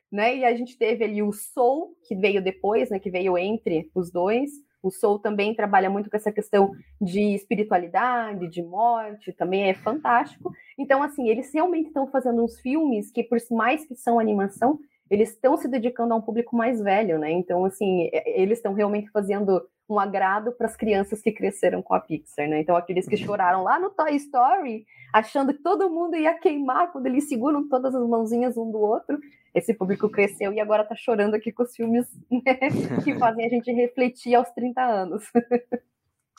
Né? 0.09 0.37
E 0.37 0.45
a 0.45 0.55
gente 0.55 0.77
teve 0.77 1.03
ali 1.03 1.21
o 1.21 1.33
Soul, 1.33 1.93
que 2.07 2.15
veio 2.15 2.41
depois, 2.41 2.89
né? 2.89 2.99
Que 2.99 3.11
veio 3.11 3.37
entre 3.37 3.91
os 3.93 4.09
dois. 4.09 4.49
O 4.81 4.89
Soul 4.89 5.19
também 5.19 5.53
trabalha 5.53 5.89
muito 5.89 6.09
com 6.09 6.15
essa 6.15 6.31
questão 6.31 6.71
de 7.01 7.35
espiritualidade, 7.35 8.47
de 8.47 8.63
morte, 8.63 9.33
também 9.33 9.69
é 9.69 9.73
fantástico. 9.73 10.51
Então, 10.77 11.03
assim, 11.03 11.27
eles 11.27 11.53
realmente 11.53 11.87
estão 11.87 12.07
fazendo 12.07 12.43
uns 12.43 12.59
filmes 12.59 13.11
que, 13.11 13.23
por 13.23 13.37
mais 13.51 13.85
que 13.85 13.95
são 13.95 14.19
animação, 14.19 14.79
eles 15.09 15.29
estão 15.29 15.57
se 15.57 15.67
dedicando 15.67 16.13
a 16.13 16.17
um 16.17 16.21
público 16.21 16.55
mais 16.55 16.81
velho, 16.81 17.17
né? 17.17 17.31
Então, 17.31 17.65
assim, 17.65 18.09
eles 18.25 18.59
estão 18.59 18.73
realmente 18.73 19.09
fazendo 19.11 19.61
um 19.89 19.99
agrado 19.99 20.51
para 20.51 20.67
as 20.67 20.75
crianças 20.75 21.19
que 21.19 21.31
cresceram 21.31 21.81
com 21.81 21.95
a 21.95 21.99
Pixar, 21.99 22.47
né? 22.47 22.61
Então, 22.61 22.75
aqueles 22.75 23.07
que 23.07 23.17
choraram 23.17 23.63
lá 23.63 23.79
no 23.79 23.89
Toy 23.89 24.15
Story, 24.15 24.85
achando 25.11 25.51
que 25.51 25.63
todo 25.63 25.89
mundo 25.89 26.15
ia 26.15 26.37
queimar 26.37 26.91
quando 26.91 27.07
eles 27.07 27.27
seguram 27.27 27.67
todas 27.67 27.95
as 27.95 28.07
mãozinhas 28.07 28.55
um 28.55 28.71
do 28.71 28.77
outro, 28.77 29.19
esse 29.53 29.73
público 29.73 30.09
cresceu 30.09 30.53
e 30.53 30.59
agora 30.59 30.83
está 30.83 30.95
chorando 30.95 31.35
aqui 31.35 31.51
com 31.51 31.63
os 31.63 31.75
filmes 31.75 32.05
né? 32.31 32.57
que 33.03 33.17
fazem 33.17 33.45
a 33.45 33.49
gente 33.49 33.71
refletir 33.71 34.35
aos 34.35 34.49
30 34.51 34.81
anos. 34.81 35.23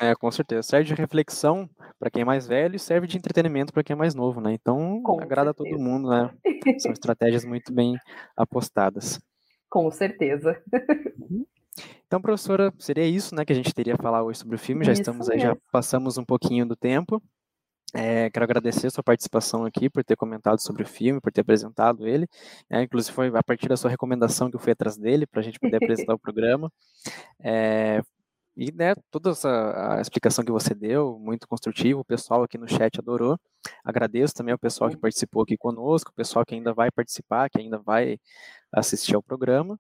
É, 0.01 0.14
com 0.14 0.31
certeza. 0.31 0.62
Serve 0.62 0.87
de 0.87 0.94
reflexão 0.94 1.68
para 1.99 2.11
quem 2.11 2.23
é 2.23 2.25
mais 2.25 2.46
velho 2.46 2.75
e 2.75 2.79
serve 2.79 3.07
de 3.07 3.18
entretenimento 3.18 3.73
para 3.73 3.85
quem 3.85 3.92
é 3.92 3.96
mais 3.96 4.14
novo, 4.14 4.40
né? 4.40 4.55
Então, 4.55 5.03
com 5.03 5.20
agrada 5.20 5.53
certeza. 5.53 5.77
todo 5.77 5.85
mundo, 5.85 6.09
né? 6.09 6.31
São 6.81 6.90
estratégias 6.90 7.44
muito 7.44 7.70
bem 7.73 7.96
apostadas. 8.35 9.20
Com 9.68 9.90
certeza. 9.90 10.61
Uhum. 11.18 11.44
Então, 12.07 12.20
professora, 12.20 12.73
seria 12.79 13.07
isso, 13.07 13.35
né, 13.35 13.44
que 13.44 13.53
a 13.53 13.57
gente 13.57 13.75
teria 13.75 13.94
a 13.94 13.99
falar 13.99 14.25
hoje 14.25 14.40
sobre 14.40 14.57
o 14.57 14.59
filme. 14.59 14.85
Já 14.85 14.92
isso 14.92 15.03
estamos 15.03 15.29
aí, 15.31 15.37
mesmo. 15.37 15.53
já 15.53 15.57
passamos 15.70 16.18
um 16.18 16.25
pouquinho 16.25 16.66
do 16.66 16.75
tempo. 16.75 17.23
É, 17.92 18.31
quero 18.31 18.44
agradecer 18.44 18.87
a 18.87 18.90
sua 18.90 19.03
participação 19.03 19.64
aqui, 19.64 19.90
por 19.90 20.05
ter 20.05 20.16
comentado 20.16 20.61
sobre 20.61 20.83
o 20.83 20.87
filme, 20.87 21.20
por 21.20 21.33
ter 21.33 21.40
apresentado 21.40 22.07
ele. 22.07 22.29
É, 22.68 22.83
inclusive, 22.83 23.14
foi 23.14 23.29
a 23.29 23.42
partir 23.42 23.68
da 23.68 23.76
sua 23.76 23.90
recomendação 23.90 24.48
que 24.50 24.57
eu 24.57 24.61
fui 24.61 24.72
atrás 24.72 24.96
dele, 24.96 25.26
para 25.26 25.40
a 25.40 25.42
gente 25.42 25.59
poder 25.59 25.76
apresentar 25.76 26.14
o 26.14 26.18
programa. 26.20 26.72
É, 27.42 28.03
e 28.57 28.72
né, 28.72 28.94
toda 29.11 29.31
essa 29.31 29.96
a 29.96 30.00
explicação 30.00 30.44
que 30.44 30.53
você 30.53 30.74
deu, 30.74 31.18
muito 31.18 31.48
construtivo, 31.48 32.00
o 32.00 32.05
pessoal 32.05 32.42
aqui 32.42 32.59
no 32.59 32.68
chat 32.68 32.98
adorou. 32.98 33.38
Agradeço 33.85 34.35
também 34.35 34.53
ao 34.53 34.59
pessoal 34.59 34.90
que 34.90 34.96
participou 34.96 35.42
aqui 35.42 35.57
conosco, 35.57 36.11
o 36.11 36.14
pessoal 36.14 36.44
que 36.44 36.55
ainda 36.55 36.72
vai 36.72 36.90
participar, 36.90 37.48
que 37.50 37.59
ainda 37.59 37.79
vai 37.79 38.18
assistir 38.72 39.14
ao 39.16 39.22
programa. 39.22 39.79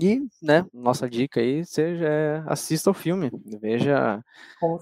E, 0.00 0.26
né, 0.42 0.64
nossa 0.72 1.08
dica 1.08 1.40
aí, 1.40 1.64
seja, 1.64 2.06
é, 2.06 2.42
assista 2.46 2.90
ao 2.90 2.94
filme, 2.94 3.30
veja 3.60 4.24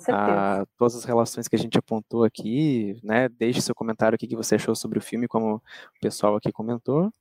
a, 0.09 0.65
todas 0.77 0.97
as 0.97 1.05
relações 1.05 1.49
que 1.49 1.57
a 1.57 1.59
gente 1.59 1.79
apontou 1.79 2.25
aqui, 2.25 2.97
né, 3.03 3.29
deixe 3.29 3.61
seu 3.61 3.75
comentário 3.75 4.15
aqui 4.15 4.27
que 4.27 4.37
você 4.37 4.55
achou 4.55 4.75
sobre 4.75 4.99
o 4.99 5.03
filme, 5.03 5.27
como 5.27 5.57
o 5.57 5.63
pessoal 6.01 6.37
aqui 6.37 6.53
comentou. 6.53 7.13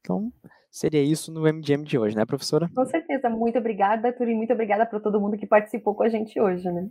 Então, 0.00 0.32
seria 0.70 1.02
isso 1.02 1.32
no 1.32 1.42
MGM 1.42 1.84
de 1.84 1.98
hoje, 1.98 2.16
né, 2.16 2.24
professora? 2.24 2.70
Com 2.74 2.86
certeza, 2.86 3.28
muito 3.28 3.58
obrigada, 3.58 4.12
Turi, 4.12 4.34
muito 4.34 4.52
obrigada 4.52 4.86
para 4.86 5.00
todo 5.00 5.20
mundo 5.20 5.36
que 5.36 5.46
participou 5.46 5.94
com 5.94 6.02
a 6.02 6.08
gente 6.08 6.40
hoje, 6.40 6.70
né? 6.70 6.88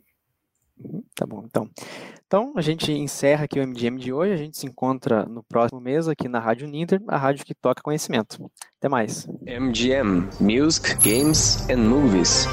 Tá 1.16 1.26
bom, 1.26 1.44
então. 1.46 1.70
Então, 2.28 2.54
a 2.56 2.62
gente 2.62 2.92
encerra 2.92 3.46
aqui 3.46 3.60
o 3.60 3.64
MGM 3.66 4.00
de 4.00 4.12
hoje. 4.12 4.34
A 4.34 4.38
gente 4.38 4.58
se 4.58 4.66
encontra 4.66 5.26
no 5.26 5.44
próximo 5.44 5.80
mês 5.80 6.08
aqui 6.08 6.28
na 6.28 6.40
Rádio 6.40 6.68
Ninter, 6.68 7.02
a 7.08 7.18
rádio 7.18 7.46
que 7.46 7.54
toca 7.54 7.82
conhecimento. 7.82 8.52
Até 8.78 8.90
mais. 8.90 9.28
MGM 9.46 10.28
Music, 10.40 10.96
Games 10.96 11.68
and 11.70 11.78
Movies. 11.78 12.46